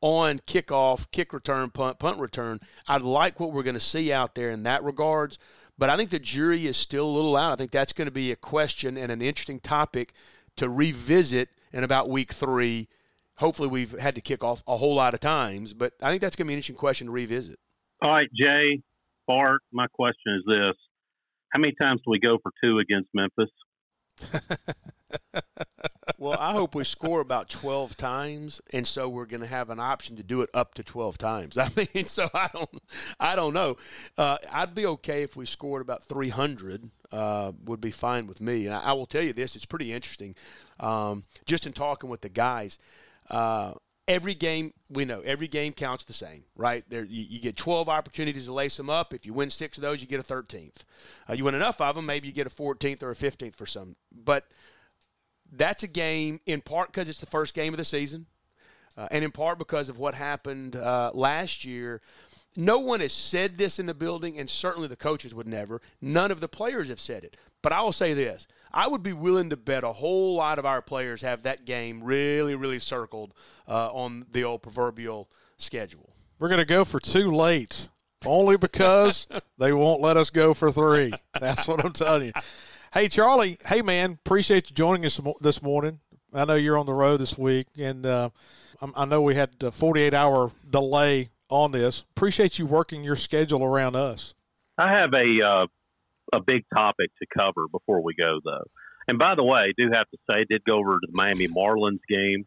on 0.00 0.40
kickoff, 0.40 1.10
kick 1.12 1.32
return, 1.32 1.70
punt, 1.70 1.98
punt 1.98 2.18
return. 2.18 2.60
I 2.86 2.98
like 2.98 3.40
what 3.40 3.52
we're 3.52 3.62
going 3.62 3.74
to 3.74 3.80
see 3.80 4.12
out 4.12 4.34
there 4.34 4.50
in 4.50 4.64
that 4.64 4.82
regards. 4.82 5.38
But 5.78 5.90
I 5.90 5.96
think 5.96 6.10
the 6.10 6.18
jury 6.18 6.66
is 6.66 6.76
still 6.76 7.06
a 7.06 7.10
little 7.10 7.36
out. 7.36 7.52
I 7.52 7.56
think 7.56 7.70
that's 7.70 7.92
going 7.92 8.06
to 8.06 8.12
be 8.12 8.30
a 8.30 8.36
question 8.36 8.96
and 8.96 9.10
an 9.10 9.22
interesting 9.22 9.58
topic 9.58 10.12
to 10.56 10.68
revisit 10.68 11.48
in 11.72 11.82
about 11.82 12.08
week 12.08 12.32
three. 12.32 12.88
Hopefully, 13.38 13.68
we've 13.68 13.98
had 13.98 14.14
to 14.14 14.20
kick 14.20 14.44
off 14.44 14.62
a 14.66 14.76
whole 14.76 14.94
lot 14.94 15.14
of 15.14 15.20
times, 15.20 15.74
but 15.74 15.92
I 16.00 16.10
think 16.10 16.20
that's 16.20 16.36
going 16.36 16.46
to 16.46 16.48
be 16.48 16.54
an 16.54 16.58
interesting 16.58 16.76
question 16.76 17.06
to 17.08 17.12
revisit. 17.12 17.58
All 18.04 18.12
right, 18.12 18.28
Jay, 18.34 18.82
Bart, 19.26 19.62
my 19.72 19.86
question 19.92 20.34
is 20.38 20.42
this 20.46 20.76
How 21.50 21.60
many 21.60 21.74
times 21.80 22.00
do 22.04 22.10
we 22.10 22.18
go 22.18 22.38
for 22.42 22.52
two 22.62 22.78
against 22.78 23.08
Memphis? 23.14 23.50
well, 26.18 26.36
I 26.38 26.52
hope 26.52 26.74
we 26.74 26.84
score 26.84 27.20
about 27.20 27.48
12 27.48 27.96
times, 27.96 28.60
and 28.72 28.86
so 28.86 29.08
we're 29.08 29.26
going 29.26 29.40
to 29.40 29.46
have 29.46 29.70
an 29.70 29.80
option 29.80 30.16
to 30.16 30.22
do 30.22 30.42
it 30.42 30.50
up 30.54 30.74
to 30.74 30.82
12 30.82 31.18
times. 31.18 31.58
I 31.58 31.70
mean, 31.76 32.06
so 32.06 32.28
I 32.34 32.48
don't, 32.52 32.82
I 33.18 33.36
don't 33.36 33.54
know. 33.54 33.76
Uh, 34.16 34.38
I'd 34.52 34.74
be 34.74 34.86
okay 34.86 35.22
if 35.22 35.36
we 35.36 35.46
scored 35.46 35.82
about 35.82 36.02
300. 36.04 36.90
Uh, 37.12 37.52
would 37.64 37.80
be 37.80 37.92
fine 37.92 38.26
with 38.26 38.40
me. 38.40 38.66
And 38.66 38.74
I, 38.74 38.80
I, 38.80 38.92
will 38.92 39.06
tell 39.06 39.22
you 39.22 39.32
this: 39.32 39.54
it's 39.54 39.64
pretty 39.64 39.92
interesting. 39.92 40.34
Um, 40.80 41.24
just 41.46 41.64
in 41.64 41.72
talking 41.72 42.10
with 42.10 42.22
the 42.22 42.28
guys, 42.28 42.78
uh, 43.30 43.72
every 44.06 44.34
game 44.34 44.72
we 44.90 45.04
know 45.04 45.20
every 45.20 45.48
game 45.48 45.72
counts 45.72 46.04
the 46.04 46.12
same, 46.12 46.44
right? 46.56 46.84
There, 46.88 47.04
you, 47.04 47.24
you, 47.28 47.40
get 47.40 47.56
12 47.56 47.88
opportunities 47.88 48.46
to 48.46 48.52
lace 48.52 48.76
them 48.76 48.90
up. 48.90 49.14
If 49.14 49.26
you 49.26 49.32
win 49.32 49.50
six 49.50 49.78
of 49.78 49.82
those, 49.82 50.00
you 50.00 50.06
get 50.06 50.20
a 50.20 50.22
13th. 50.22 50.84
Uh, 51.28 51.32
you 51.32 51.44
win 51.44 51.54
enough 51.54 51.80
of 51.80 51.96
them, 51.96 52.06
maybe 52.06 52.26
you 52.26 52.32
get 52.32 52.46
a 52.46 52.50
14th 52.50 53.02
or 53.02 53.10
a 53.10 53.14
15th 53.14 53.54
for 53.54 53.66
some. 53.66 53.96
But 54.12 54.46
that's 55.50 55.82
a 55.82 55.88
game 55.88 56.40
in 56.46 56.60
part 56.60 56.92
because 56.92 57.08
it's 57.08 57.20
the 57.20 57.26
first 57.26 57.54
game 57.54 57.72
of 57.72 57.78
the 57.78 57.84
season, 57.84 58.26
uh, 58.96 59.08
and 59.10 59.24
in 59.24 59.30
part 59.30 59.58
because 59.58 59.88
of 59.88 59.98
what 59.98 60.14
happened 60.14 60.76
uh, 60.76 61.10
last 61.14 61.64
year. 61.64 62.00
No 62.56 62.78
one 62.78 63.00
has 63.00 63.12
said 63.12 63.58
this 63.58 63.80
in 63.80 63.86
the 63.86 63.94
building, 63.94 64.38
and 64.38 64.48
certainly 64.48 64.86
the 64.86 64.94
coaches 64.94 65.34
would 65.34 65.48
never. 65.48 65.80
None 66.00 66.30
of 66.30 66.38
the 66.38 66.46
players 66.46 66.88
have 66.88 67.00
said 67.00 67.24
it. 67.24 67.36
But 67.62 67.72
I 67.72 67.82
will 67.82 67.92
say 67.92 68.14
this 68.14 68.46
I 68.74 68.88
would 68.88 69.04
be 69.04 69.12
willing 69.12 69.50
to 69.50 69.56
bet 69.56 69.84
a 69.84 69.92
whole 69.92 70.34
lot 70.34 70.58
of 70.58 70.66
our 70.66 70.82
players 70.82 71.22
have 71.22 71.44
that 71.44 71.64
game 71.64 72.02
really, 72.02 72.56
really 72.56 72.80
circled 72.80 73.32
uh, 73.68 73.92
on 73.92 74.26
the 74.32 74.42
old 74.42 74.62
proverbial 74.62 75.30
schedule. 75.56 76.10
We're 76.40 76.48
going 76.48 76.58
to 76.58 76.64
go 76.64 76.84
for 76.84 76.98
two 76.98 77.30
late 77.30 77.88
only 78.26 78.56
because 78.56 79.28
they 79.58 79.72
won't 79.72 80.00
let 80.00 80.16
us 80.16 80.30
go 80.30 80.54
for 80.54 80.72
three. 80.72 81.12
That's 81.38 81.68
what 81.68 81.84
I'm 81.84 81.92
telling 81.92 82.26
you. 82.26 82.32
Hey, 82.92 83.08
Charlie. 83.08 83.58
Hey, 83.64 83.80
man. 83.80 84.18
Appreciate 84.24 84.70
you 84.70 84.74
joining 84.74 85.06
us 85.06 85.20
this 85.40 85.62
morning. 85.62 86.00
I 86.32 86.44
know 86.44 86.56
you're 86.56 86.76
on 86.76 86.86
the 86.86 86.94
road 86.94 87.20
this 87.20 87.38
week, 87.38 87.68
and 87.78 88.04
uh, 88.04 88.30
I 88.96 89.04
know 89.04 89.22
we 89.22 89.36
had 89.36 89.50
a 89.62 89.70
48 89.70 90.12
hour 90.14 90.50
delay 90.68 91.30
on 91.48 91.70
this. 91.70 92.04
Appreciate 92.16 92.58
you 92.58 92.66
working 92.66 93.04
your 93.04 93.14
schedule 93.14 93.62
around 93.62 93.94
us. 93.94 94.34
I 94.76 94.90
have 94.90 95.14
a 95.14 95.46
uh, 95.46 95.66
a 96.34 96.40
big 96.40 96.64
topic 96.74 97.10
to 97.20 97.26
cover 97.36 97.66
before 97.70 98.02
we 98.02 98.14
go, 98.14 98.40
though. 98.44 98.64
And 99.08 99.18
by 99.18 99.34
the 99.34 99.44
way, 99.44 99.60
I 99.60 99.72
do 99.76 99.90
have 99.92 100.08
to 100.10 100.18
say, 100.28 100.40
I 100.40 100.44
did 100.48 100.64
go 100.64 100.78
over 100.78 100.94
to 100.94 101.06
the 101.06 101.12
Miami 101.16 101.48
Marlins 101.48 102.00
game 102.08 102.46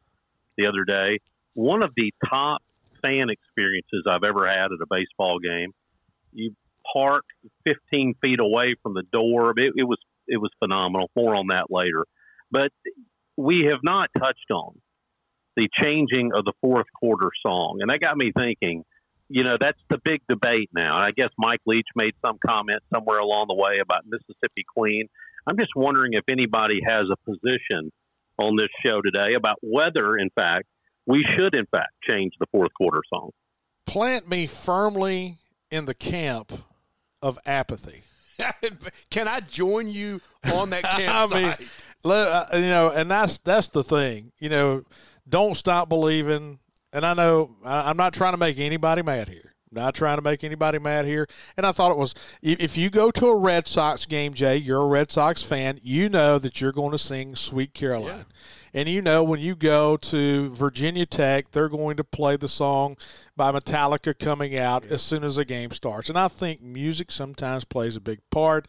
the 0.58 0.68
other 0.68 0.84
day. 0.86 1.20
One 1.54 1.84
of 1.84 1.92
the 1.96 2.14
top 2.28 2.62
fan 3.04 3.30
experiences 3.30 4.04
I've 4.10 4.24
ever 4.24 4.48
had 4.48 4.66
at 4.66 4.82
a 4.82 4.88
baseball 4.90 5.40
game. 5.40 5.74
You 6.34 6.56
park 6.94 7.26
15 7.66 8.16
feet 8.22 8.40
away 8.40 8.76
from 8.82 8.94
the 8.94 9.04
door. 9.12 9.52
It, 9.58 9.74
it 9.76 9.84
was 9.84 9.98
it 10.28 10.38
was 10.38 10.52
phenomenal. 10.60 11.10
More 11.16 11.36
on 11.36 11.48
that 11.48 11.68
later. 11.70 12.06
But 12.52 12.72
we 13.38 13.68
have 13.70 13.80
not 13.84 14.10
touched 14.18 14.52
on 14.52 14.80
the 15.56 15.70
changing 15.82 16.32
of 16.34 16.44
the 16.44 16.54
fourth 16.62 16.88
quarter 17.00 17.30
song, 17.46 17.80
and 17.82 17.90
that 17.90 18.00
got 18.00 18.18
me 18.18 18.32
thinking. 18.38 18.84
You 19.30 19.44
know, 19.44 19.58
that's 19.60 19.80
the 19.90 20.00
big 20.04 20.22
debate 20.30 20.70
now. 20.74 20.98
I 20.98 21.12
guess 21.12 21.30
Mike 21.38 21.60
Leach 21.66 21.88
made 21.96 22.14
some 22.26 22.38
comment 22.46 22.80
somewhere 22.94 23.20
along 23.20 23.48
the 23.50 23.56
way 23.56 23.80
about 23.82 24.06
Mississippi 24.06 24.64
Queen. 24.76 25.08
I'm 25.46 25.58
just 25.58 25.72
wondering 25.76 26.14
if 26.14 26.24
anybody 26.30 26.80
has 26.86 27.06
a 27.12 27.16
position 27.30 27.92
on 28.40 28.56
this 28.58 28.70
show 28.86 29.02
today 29.02 29.34
about 29.36 29.58
whether, 29.62 30.18
in 30.18 30.30
fact, 30.30 30.66
we 31.06 31.26
should, 31.36 31.56
in 31.56 31.66
fact, 31.72 31.92
change 32.10 32.34
the 32.40 32.46
fourth 32.52 32.72
quarter 32.74 33.02
song. 33.14 33.32
Plant 33.86 34.28
me 34.30 34.48
firmly 34.48 35.38
in 35.72 35.86
the 35.86 35.94
camp 35.94 36.52
of 37.22 37.40
apathy. 37.46 38.04
Can 39.10 39.28
I 39.28 39.40
join 39.40 39.88
you 39.88 40.22
on 40.54 40.70
that 40.70 40.84
campsite? 40.84 41.32
I 41.32 42.08
mean, 42.08 42.12
uh, 42.12 42.48
you 42.54 42.62
know, 42.62 42.90
and 42.90 43.10
that's 43.10 43.38
that's 43.40 43.70
the 43.70 43.84
thing. 43.84 44.32
You 44.40 44.50
know, 44.50 44.84
don't 45.28 45.56
stop 45.56 45.90
believing. 45.90 46.60
And 46.94 47.06
I 47.06 47.14
know 47.14 47.56
I'm 47.64 47.98
not 47.98 48.14
trying 48.14 48.34
to 48.34 48.38
make 48.38 48.60
anybody 48.60 49.02
mad 49.02 49.28
here. 49.28 49.54
Not 49.70 49.96
trying 49.96 50.18
to 50.18 50.22
make 50.22 50.46
anybody 50.46 50.80
mad 50.80 51.06
here. 51.06 51.28
And 51.58 51.66
I 51.66 51.74
thought 51.74 51.92
it 51.92 51.98
was 51.98 52.16
if 52.42 52.78
you 52.78 52.90
go 52.90 53.12
to 53.12 53.28
a 53.28 53.36
Red 53.36 53.68
Sox 53.68 54.06
game, 54.06 54.34
Jay, 54.34 54.56
you're 54.56 54.82
a 54.82 54.88
Red 54.88 55.12
Sox 55.12 55.44
fan, 55.44 55.80
you 55.84 56.08
know 56.08 56.40
that 56.40 56.62
you're 56.62 56.72
going 56.72 56.92
to 56.92 56.98
sing 56.98 57.36
Sweet 57.36 57.74
Caroline. 57.74 58.08
Yeah. 58.20 58.24
And 58.74 58.88
you 58.88 59.02
know 59.02 59.24
when 59.24 59.42
you 59.42 59.56
go 59.56 59.98
to 59.98 60.52
Virginia 60.52 61.06
Tech, 61.06 61.52
they're 61.52 61.68
going 61.68 61.98
to 61.98 62.04
play 62.04 62.38
the 62.38 62.48
song 62.48 62.96
by 63.36 63.52
Metallica 63.52 64.18
coming 64.18 64.58
out 64.58 64.86
yeah. 64.86 64.94
as 64.94 65.02
soon 65.02 65.24
as 65.24 65.36
the 65.36 65.46
game 65.46 65.72
starts. 65.72 66.08
And 66.10 66.18
I 66.18 66.30
think 66.30 66.62
music 66.62 67.12
sometimes 67.12 67.66
plays 67.66 67.98
a 67.98 68.02
big 68.02 68.20
part. 68.30 68.68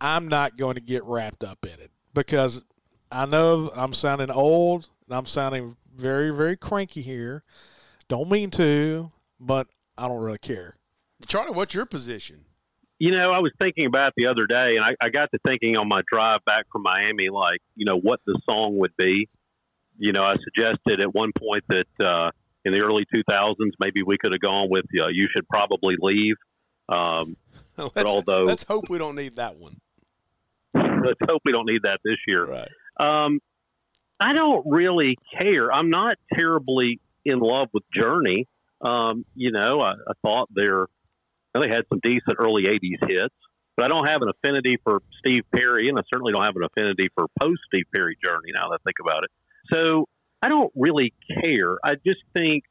I'm 0.00 0.26
not 0.26 0.56
going 0.56 0.76
to 0.76 0.80
get 0.80 1.04
wrapped 1.04 1.44
up 1.44 1.66
in 1.66 1.78
it 1.80 1.90
because 2.14 2.62
I 3.12 3.26
know 3.26 3.70
I'm 3.74 3.92
sounding 3.92 4.30
old 4.30 4.88
and 5.06 5.18
I'm 5.18 5.26
sounding 5.26 5.76
very, 6.00 6.30
very 6.30 6.56
cranky 6.56 7.02
here. 7.02 7.44
Don't 8.08 8.30
mean 8.30 8.50
to, 8.52 9.12
but 9.38 9.68
I 9.96 10.08
don't 10.08 10.20
really 10.20 10.38
care. 10.38 10.76
Charlie, 11.26 11.52
what's 11.52 11.74
your 11.74 11.86
position? 11.86 12.44
You 12.98 13.12
know, 13.12 13.30
I 13.30 13.38
was 13.38 13.52
thinking 13.60 13.86
about 13.86 14.08
it 14.08 14.14
the 14.16 14.26
other 14.26 14.46
day, 14.46 14.76
and 14.76 14.84
I, 14.84 14.94
I 15.00 15.08
got 15.10 15.30
to 15.32 15.38
thinking 15.46 15.78
on 15.78 15.88
my 15.88 16.02
drive 16.10 16.40
back 16.44 16.66
from 16.72 16.82
Miami, 16.82 17.28
like, 17.30 17.60
you 17.74 17.86
know, 17.86 17.98
what 17.98 18.20
the 18.26 18.38
song 18.48 18.78
would 18.78 18.96
be. 18.96 19.28
You 19.98 20.12
know, 20.12 20.22
I 20.22 20.34
suggested 20.44 21.00
at 21.00 21.14
one 21.14 21.30
point 21.38 21.64
that 21.68 22.06
uh, 22.06 22.30
in 22.64 22.72
the 22.72 22.80
early 22.80 23.06
2000s, 23.14 23.54
maybe 23.78 24.02
we 24.02 24.18
could 24.18 24.32
have 24.32 24.40
gone 24.40 24.68
with 24.70 24.84
uh, 24.98 25.08
"You 25.08 25.28
Should 25.34 25.46
Probably 25.48 25.96
Leave." 26.00 26.36
Um, 26.88 27.36
but 27.76 28.06
although, 28.06 28.44
let's 28.44 28.64
hope 28.64 28.88
we 28.88 28.98
don't 28.98 29.16
need 29.16 29.36
that 29.36 29.56
one. 29.56 29.76
let's 30.74 31.20
hope 31.28 31.42
we 31.44 31.52
don't 31.52 31.68
need 31.68 31.82
that 31.84 32.00
this 32.04 32.16
year. 32.26 32.46
Right. 32.46 32.68
Um, 32.98 33.40
I 34.20 34.34
don't 34.34 34.66
really 34.66 35.16
care. 35.40 35.72
I'm 35.72 35.88
not 35.88 36.16
terribly 36.34 37.00
in 37.24 37.38
love 37.40 37.68
with 37.72 37.84
Journey. 37.94 38.46
Um, 38.82 39.24
you 39.34 39.50
know, 39.50 39.80
I, 39.80 39.92
I 39.92 40.12
thought 40.22 40.48
they're 40.54 40.86
they 41.54 41.68
had 41.68 41.82
some 41.88 42.00
decent 42.02 42.36
early 42.38 42.64
'80s 42.64 43.08
hits, 43.08 43.34
but 43.76 43.86
I 43.86 43.88
don't 43.88 44.08
have 44.08 44.22
an 44.22 44.28
affinity 44.28 44.76
for 44.84 45.00
Steve 45.18 45.42
Perry, 45.54 45.88
and 45.88 45.98
I 45.98 46.02
certainly 46.12 46.32
don't 46.32 46.44
have 46.44 46.56
an 46.56 46.64
affinity 46.64 47.08
for 47.14 47.26
post 47.40 47.60
Steve 47.66 47.86
Perry 47.94 48.16
journey. 48.22 48.52
Now 48.54 48.68
that 48.68 48.80
I 48.80 48.84
think 48.84 48.96
about 49.00 49.24
it, 49.24 49.30
so 49.72 50.06
I 50.42 50.48
don't 50.48 50.72
really 50.76 51.12
care. 51.42 51.76
I 51.82 51.94
just 51.94 52.20
think 52.34 52.64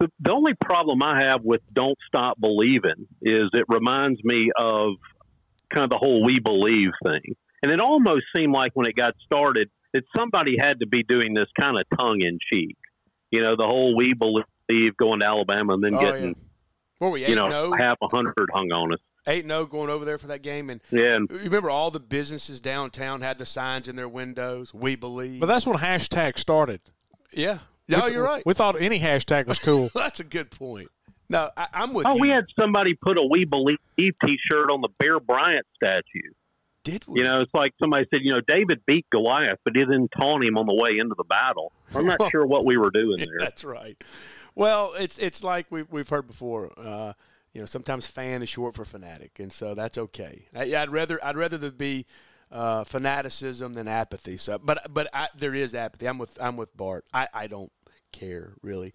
the, 0.00 0.08
the 0.20 0.32
only 0.32 0.52
problem 0.54 1.02
I 1.02 1.22
have 1.22 1.42
with 1.42 1.62
"Don't 1.72 1.98
Stop 2.06 2.38
Believing" 2.40 3.08
is 3.22 3.44
it 3.52 3.64
reminds 3.68 4.22
me 4.22 4.50
of 4.56 4.92
kind 5.72 5.84
of 5.84 5.90
the 5.90 5.98
whole 5.98 6.24
"We 6.24 6.40
Believe" 6.40 6.90
thing, 7.02 7.34
and 7.62 7.72
it 7.72 7.80
almost 7.80 8.24
seemed 8.36 8.52
like 8.52 8.72
when 8.74 8.86
it 8.86 8.94
got 8.94 9.14
started 9.24 9.70
that 9.94 10.04
somebody 10.14 10.56
had 10.60 10.80
to 10.80 10.86
be 10.86 11.02
doing 11.02 11.32
this 11.32 11.48
kind 11.58 11.78
of 11.78 11.84
tongue 11.98 12.20
in 12.20 12.38
cheek. 12.52 12.76
You 13.30 13.40
know, 13.40 13.56
the 13.56 13.66
whole 13.66 13.96
"We 13.96 14.12
Believe." 14.12 14.44
going 14.96 15.20
to 15.20 15.26
Alabama 15.26 15.74
and 15.74 15.84
then 15.84 15.94
oh, 15.94 16.00
getting, 16.00 16.28
yeah. 16.28 16.34
what 16.98 17.08
were 17.08 17.14
we, 17.14 17.26
you 17.26 17.34
know, 17.34 17.72
half 17.72 17.98
a 18.02 18.08
hundred 18.08 18.48
hung 18.52 18.72
on 18.72 18.92
us. 18.92 19.00
Eight 19.26 19.44
and 19.44 19.50
zero 19.50 19.60
oh 19.60 19.66
going 19.66 19.90
over 19.90 20.04
there 20.04 20.18
for 20.18 20.26
that 20.26 20.42
game, 20.42 20.68
and 20.68 20.80
yeah, 20.90 21.14
and, 21.14 21.30
remember 21.30 21.70
all 21.70 21.90
the 21.90 22.00
businesses 22.00 22.60
downtown 22.60 23.22
had 23.22 23.38
the 23.38 23.46
signs 23.46 23.88
in 23.88 23.96
their 23.96 24.08
windows. 24.08 24.74
We 24.74 24.96
believe, 24.96 25.40
but 25.40 25.46
that's 25.46 25.66
when 25.66 25.78
hashtag 25.78 26.38
started. 26.38 26.80
Yeah, 27.32 27.58
no, 27.88 28.06
you're 28.06 28.22
right. 28.22 28.44
We 28.44 28.52
thought 28.52 28.80
any 28.80 29.00
hashtag 29.00 29.46
was 29.46 29.58
cool. 29.58 29.90
that's 29.94 30.20
a 30.20 30.24
good 30.24 30.50
point. 30.50 30.88
No, 31.30 31.50
I, 31.56 31.68
am 31.72 31.94
with. 31.94 32.06
Oh, 32.06 32.16
you. 32.16 32.20
we 32.20 32.28
had 32.28 32.44
somebody 32.58 32.94
put 32.94 33.18
a 33.18 33.26
"We 33.26 33.46
Believe" 33.46 33.78
T-shirt 33.98 34.70
on 34.70 34.82
the 34.82 34.90
Bear 34.98 35.20
Bryant 35.20 35.66
statue. 35.74 36.32
Did 36.84 37.06
we? 37.06 37.20
You 37.20 37.26
know, 37.26 37.40
it's 37.40 37.54
like 37.54 37.72
somebody 37.82 38.06
said, 38.12 38.20
you 38.22 38.32
know, 38.32 38.40
David 38.46 38.82
beat 38.86 39.06
Goliath, 39.10 39.58
but 39.64 39.74
he 39.74 39.80
didn't 39.80 40.12
taunt 40.20 40.44
him 40.44 40.58
on 40.58 40.66
the 40.66 40.74
way 40.74 40.98
into 41.00 41.14
the 41.16 41.24
battle. 41.24 41.72
I'm 41.94 42.06
not 42.06 42.30
sure 42.30 42.46
what 42.46 42.66
we 42.66 42.76
were 42.76 42.90
doing 42.90 43.18
there. 43.18 43.38
That's 43.38 43.64
right. 43.64 43.96
Well, 44.54 44.92
it's 44.98 45.18
it's 45.18 45.42
like 45.42 45.66
we've 45.70 45.90
we've 45.90 46.08
heard 46.08 46.26
before. 46.26 46.72
Uh, 46.78 47.14
you 47.54 47.60
know, 47.60 47.66
sometimes 47.66 48.06
fan 48.06 48.42
is 48.42 48.48
short 48.48 48.74
for 48.74 48.84
fanatic, 48.84 49.38
and 49.38 49.52
so 49.52 49.74
that's 49.74 49.96
okay. 49.96 50.48
I, 50.54 50.66
would 50.66 50.90
rather 50.90 51.24
I'd 51.24 51.36
rather 51.36 51.56
there 51.56 51.70
be 51.70 52.04
uh, 52.52 52.84
fanaticism 52.84 53.74
than 53.74 53.88
apathy. 53.88 54.36
So, 54.36 54.58
but 54.58 54.92
but 54.92 55.08
I, 55.14 55.28
there 55.36 55.54
is 55.54 55.74
apathy. 55.74 56.06
I'm 56.06 56.18
with 56.18 56.36
I'm 56.40 56.56
with 56.56 56.76
Bart. 56.76 57.06
I, 57.14 57.28
I 57.32 57.46
don't 57.46 57.72
care 58.12 58.54
really. 58.60 58.92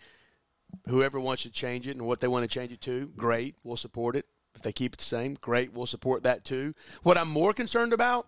Whoever 0.88 1.20
wants 1.20 1.44
to 1.44 1.50
change 1.50 1.88
it 1.88 1.98
and 1.98 2.06
what 2.06 2.20
they 2.20 2.28
want 2.28 2.44
to 2.44 2.54
change 2.54 2.72
it 2.72 2.82
to, 2.82 3.12
great. 3.18 3.56
We'll 3.64 3.76
support 3.76 4.16
it. 4.16 4.28
If 4.56 4.62
they 4.64 4.72
keep 4.74 4.94
it 4.94 4.98
the 5.00 5.06
same, 5.06 5.36
great. 5.40 5.74
We'll 5.74 5.86
support 5.86 6.24
that 6.24 6.44
too. 6.44 6.74
What 7.04 7.18
I'm 7.18 7.30
more 7.30 7.54
concerned 7.54 7.94
about 7.94 8.28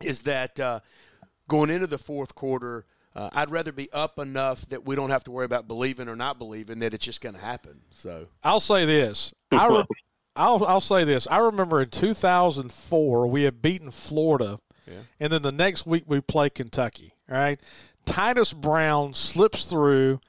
is 0.00 0.22
that 0.22 0.58
uh, 0.60 0.80
going 1.48 1.70
into 1.70 1.86
the 1.86 1.98
fourth 1.98 2.34
quarter, 2.34 2.84
uh, 3.14 3.30
I'd 3.32 3.50
rather 3.50 3.72
be 3.72 3.90
up 3.92 4.18
enough 4.18 4.66
that 4.68 4.84
we 4.84 4.96
don't 4.96 5.10
have 5.10 5.24
to 5.24 5.30
worry 5.30 5.44
about 5.44 5.68
believing 5.68 6.08
or 6.08 6.16
not 6.16 6.38
believing 6.38 6.78
that 6.80 6.92
it's 6.94 7.04
just 7.04 7.20
going 7.20 7.34
to 7.34 7.40
happen. 7.40 7.82
So 7.94 8.26
I'll 8.42 8.60
say 8.60 8.84
this. 8.84 9.32
I 9.50 9.66
re- 9.68 9.84
I'll 10.34 10.64
I'll 10.64 10.80
say 10.80 11.04
this. 11.04 11.26
I 11.30 11.38
remember 11.38 11.80
in 11.82 11.90
2004 11.90 13.26
we 13.26 13.42
had 13.42 13.60
beaten 13.62 13.90
Florida, 13.90 14.58
Yeah. 14.86 14.94
and 15.20 15.32
then 15.32 15.42
the 15.42 15.52
next 15.52 15.86
week 15.86 16.04
we 16.06 16.20
play 16.20 16.48
Kentucky. 16.50 17.12
All 17.30 17.36
right, 17.36 17.60
Titus 18.06 18.52
Brown 18.52 19.14
slips 19.14 19.64
through 19.66 20.20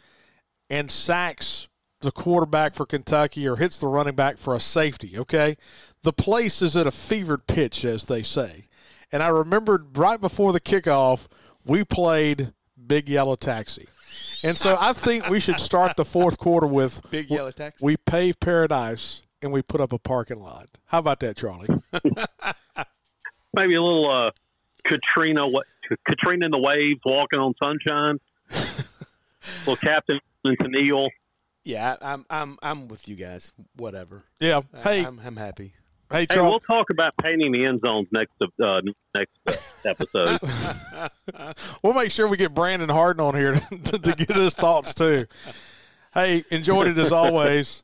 and 0.69 0.91
sacks 0.91 1.67
the 2.03 2.11
quarterback 2.11 2.75
for 2.75 2.85
Kentucky 2.85 3.47
or 3.47 3.55
hits 3.55 3.79
the 3.79 3.87
running 3.87 4.15
back 4.15 4.37
for 4.37 4.53
a 4.53 4.59
safety. 4.59 5.17
Okay, 5.17 5.57
the 6.03 6.13
place 6.13 6.61
is 6.61 6.77
at 6.77 6.85
a 6.85 6.91
fevered 6.91 7.47
pitch, 7.47 7.83
as 7.83 8.05
they 8.05 8.21
say. 8.21 8.67
And 9.11 9.23
I 9.23 9.27
remembered 9.29 9.97
right 9.97 10.19
before 10.19 10.53
the 10.53 10.59
kickoff 10.59 11.27
we 11.65 11.83
played 11.83 12.53
Big 12.85 13.09
Yellow 13.09 13.35
Taxi. 13.35 13.87
And 14.43 14.57
so 14.57 14.77
I 14.79 14.93
think 14.93 15.29
we 15.29 15.39
should 15.39 15.59
start 15.59 15.95
the 15.95 16.05
fourth 16.05 16.37
quarter 16.37 16.67
with 16.67 17.01
Big 17.11 17.29
Yellow 17.29 17.51
Taxi. 17.51 17.83
We 17.83 17.97
pave 17.97 18.39
paradise 18.39 19.21
and 19.41 19.51
we 19.51 19.61
put 19.61 19.79
up 19.79 19.93
a 19.93 19.97
parking 19.97 20.39
lot. 20.39 20.67
How 20.85 20.99
about 20.99 21.19
that, 21.21 21.37
Charlie? 21.37 21.69
Maybe 23.55 23.75
a 23.75 23.81
little 23.81 24.09
uh, 24.09 24.31
Katrina, 24.85 25.47
wa- 25.47 25.61
Katrina 26.07 26.45
in 26.45 26.51
the 26.51 26.59
waves, 26.59 26.99
walking 27.05 27.39
on 27.39 27.53
sunshine. 27.61 28.19
little 29.59 29.77
Captain 29.77 30.19
and 30.43 30.57
Tennille. 30.57 31.07
Yeah, 31.63 31.95
I- 32.01 32.13
I'm 32.13 32.25
I'm 32.29 32.57
I'm 32.61 32.87
with 32.87 33.07
you 33.07 33.15
guys. 33.15 33.51
Whatever. 33.75 34.23
Yeah. 34.39 34.61
Hey, 34.83 35.05
I'm, 35.05 35.19
I'm 35.25 35.35
happy. 35.37 35.73
hey, 36.11 36.27
Hey, 36.29 36.39
we'll 36.41 36.59
talk 36.59 36.89
about 36.89 37.13
painting 37.21 37.51
the 37.51 37.65
end 37.65 37.81
zones 37.85 38.07
next 38.11 38.33
uh, 38.63 38.81
next 39.15 39.85
episode. 39.85 40.39
We'll 41.81 41.93
make 41.93 42.11
sure 42.11 42.27
we 42.27 42.37
get 42.37 42.53
Brandon 42.53 42.89
Harden 42.89 43.19
on 43.25 43.35
here 43.35 43.53
to, 43.85 43.99
to 43.99 44.15
get 44.15 44.31
his 44.35 44.53
thoughts 44.55 44.93
too. 44.93 45.25
Hey, 46.13 46.43
enjoyed 46.51 46.87
it 46.87 46.97
as 46.97 47.11
always. 47.11 47.83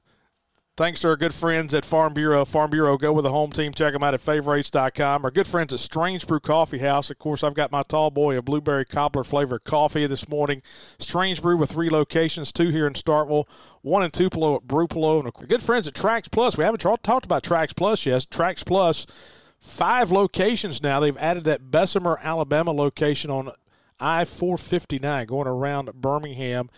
Thanks 0.80 1.02
to 1.02 1.10
our 1.10 1.18
good 1.18 1.34
friends 1.34 1.74
at 1.74 1.84
Farm 1.84 2.14
Bureau. 2.14 2.46
Farm 2.46 2.72
Bureau, 2.72 2.96
go 2.96 3.12
with 3.12 3.24
the 3.24 3.32
home 3.32 3.52
team. 3.52 3.74
Check 3.74 3.92
them 3.92 4.02
out 4.02 4.14
at 4.14 4.22
favorites.com. 4.22 5.26
Our 5.26 5.30
good 5.30 5.46
friends 5.46 5.74
at 5.74 5.82
Strange 5.82 6.26
Brew 6.26 6.40
Coffee 6.40 6.78
House. 6.78 7.10
Of 7.10 7.20
course, 7.20 7.44
I've 7.44 7.54
got 7.54 7.70
my 7.70 7.84
tall 7.84 8.12
boy 8.12 8.38
a 8.38 8.42
blueberry 8.42 8.86
cobbler 8.86 9.26
flavored 9.26 9.66
coffee 9.66 10.08
this 10.08 10.30
morning. 10.30 10.62
Strange 10.98 11.42
Brew 11.42 11.58
with 11.58 11.72
three 11.72 11.90
locations, 11.90 12.54
two 12.54 12.70
here 12.70 12.88
in 12.88 12.94
Starkville, 12.94 13.44
one 13.82 14.04
in 14.04 14.12
Tupelo 14.12 14.56
at 14.56 14.70
Brupelo. 14.70 15.20
And 15.20 15.34
good 15.50 15.62
friends 15.62 15.86
at 15.86 15.96
Trax 15.96 16.32
Plus. 16.32 16.58
We 16.58 16.64
haven't 16.64 16.80
talked 16.80 17.26
about 17.26 17.44
Trax 17.44 17.76
Plus 17.76 18.06
yet. 18.06 18.28
Trax 18.32 18.66
Plus, 18.66 19.06
five 19.60 20.12
locations 20.12 20.82
now. 20.82 21.02
They've 21.02 21.18
added 21.18 21.44
that 21.44 21.70
Bessemer, 21.72 22.18
Alabama 22.24 22.72
location 22.72 23.30
on 23.30 23.52
I 24.00 24.24
459 24.24 25.26
going 25.28 25.48
around 25.48 25.92
Birmingham. 25.94 26.70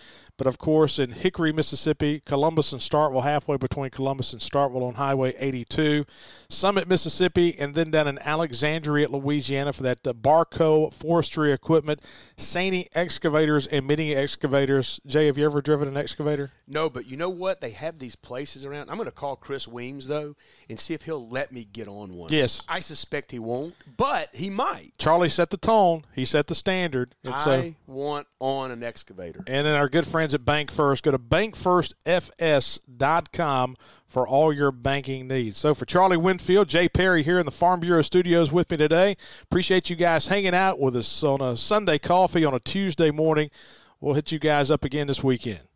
But 0.42 0.48
of 0.48 0.58
course, 0.58 0.98
in 0.98 1.12
Hickory, 1.12 1.54
Mississippi, 1.54 2.20
Columbus 2.26 2.72
and 2.72 2.82
Starkville, 2.82 3.22
halfway 3.22 3.58
between 3.58 3.92
Columbus 3.92 4.34
and 4.34 4.42
Starkville 4.42 4.82
on 4.82 4.96
Highway 4.96 5.36
82, 5.38 6.04
Summit, 6.50 6.88
Mississippi, 6.88 7.56
and 7.60 7.76
then 7.76 7.92
down 7.92 8.08
in 8.08 8.18
Alexandria, 8.18 9.08
Louisiana 9.08 9.72
for 9.72 9.84
that 9.84 10.00
uh, 10.08 10.14
Barko 10.14 10.92
forestry 10.92 11.52
equipment, 11.52 12.02
Sany 12.40 12.88
excavators 12.96 13.68
and 13.68 13.86
mini 13.86 14.16
excavators. 14.16 15.00
Jay, 15.06 15.28
have 15.28 15.38
you 15.38 15.46
ever 15.46 15.62
driven 15.62 15.88
an 15.88 15.96
excavator? 15.96 16.50
No, 16.68 16.90
but 16.90 17.06
you 17.06 17.18
know 17.18 17.30
what? 17.30 17.62
They 17.62 17.72
have 17.72 18.00
these 18.00 18.16
places 18.16 18.66
around. 18.66 18.90
I'm 18.90 18.96
going 18.96 19.06
to 19.06 19.12
call 19.12 19.36
Chris 19.36 19.68
Weems 19.68 20.08
though 20.08 20.36
and 20.68 20.80
see 20.80 20.96
if 20.96 21.04
he'll 21.04 21.30
let 21.30 21.52
me 21.52 21.68
get 21.72 21.88
on 21.88 22.16
one. 22.16 22.32
Yes. 22.32 22.64
I 22.68 22.80
suspect 22.80 23.30
he 23.30 23.38
won't, 23.38 23.76
but 23.98 24.30
he 24.34 24.50
might. 24.50 24.94
Charlie 24.98 25.30
set 25.30 25.52
the 25.52 25.58
tone. 25.58 26.06
He 26.16 26.26
set 26.26 26.48
the 26.48 26.56
standard. 26.56 27.14
And 27.24 27.40
so, 27.40 27.52
I 27.52 27.76
want 27.86 28.26
on 28.40 28.72
an 28.72 28.84
excavator. 28.84 29.44
And 29.48 29.68
then 29.68 29.76
our 29.76 29.90
good 29.90 30.08
friends 30.32 30.34
at 30.34 30.46
Bank 30.46 30.72
First. 30.72 31.04
Go 31.04 31.12
to 31.12 31.20
bankfirstfs.com 31.20 33.76
for 34.08 34.26
all 34.28 34.52
your 34.54 34.72
banking 34.72 35.28
needs. 35.28 35.58
So 35.58 35.76
for 35.76 35.86
Charlie 35.86 36.17
Winfield, 36.17 36.70
Jay 36.70 36.89
Perry 36.89 37.24
here 37.24 37.39
in 37.39 37.46
the 37.46 37.52
Farm 37.52 37.80
Bureau 37.80 38.02
studios 38.02 38.52
with 38.52 38.72
me 38.72 38.78
today. 38.78 39.15
Appreciate 39.44 39.89
you 39.89 39.96
guys 39.96 40.28
hanging 40.28 40.56
out 40.56 40.80
with 40.80 40.96
us 40.96 41.24
on 41.24 41.41
a 41.41 41.58
Sunday 41.58 41.98
coffee 41.98 42.46
on 42.46 42.54
a 42.54 42.60
Tuesday 42.60 43.10
morning. 43.12 43.50
We'll 44.00 44.13
hit 44.15 44.32
you 44.32 44.39
guys 44.39 44.72
up 44.72 44.86
again 44.86 45.08
this 45.08 45.24
weekend. 45.24 45.71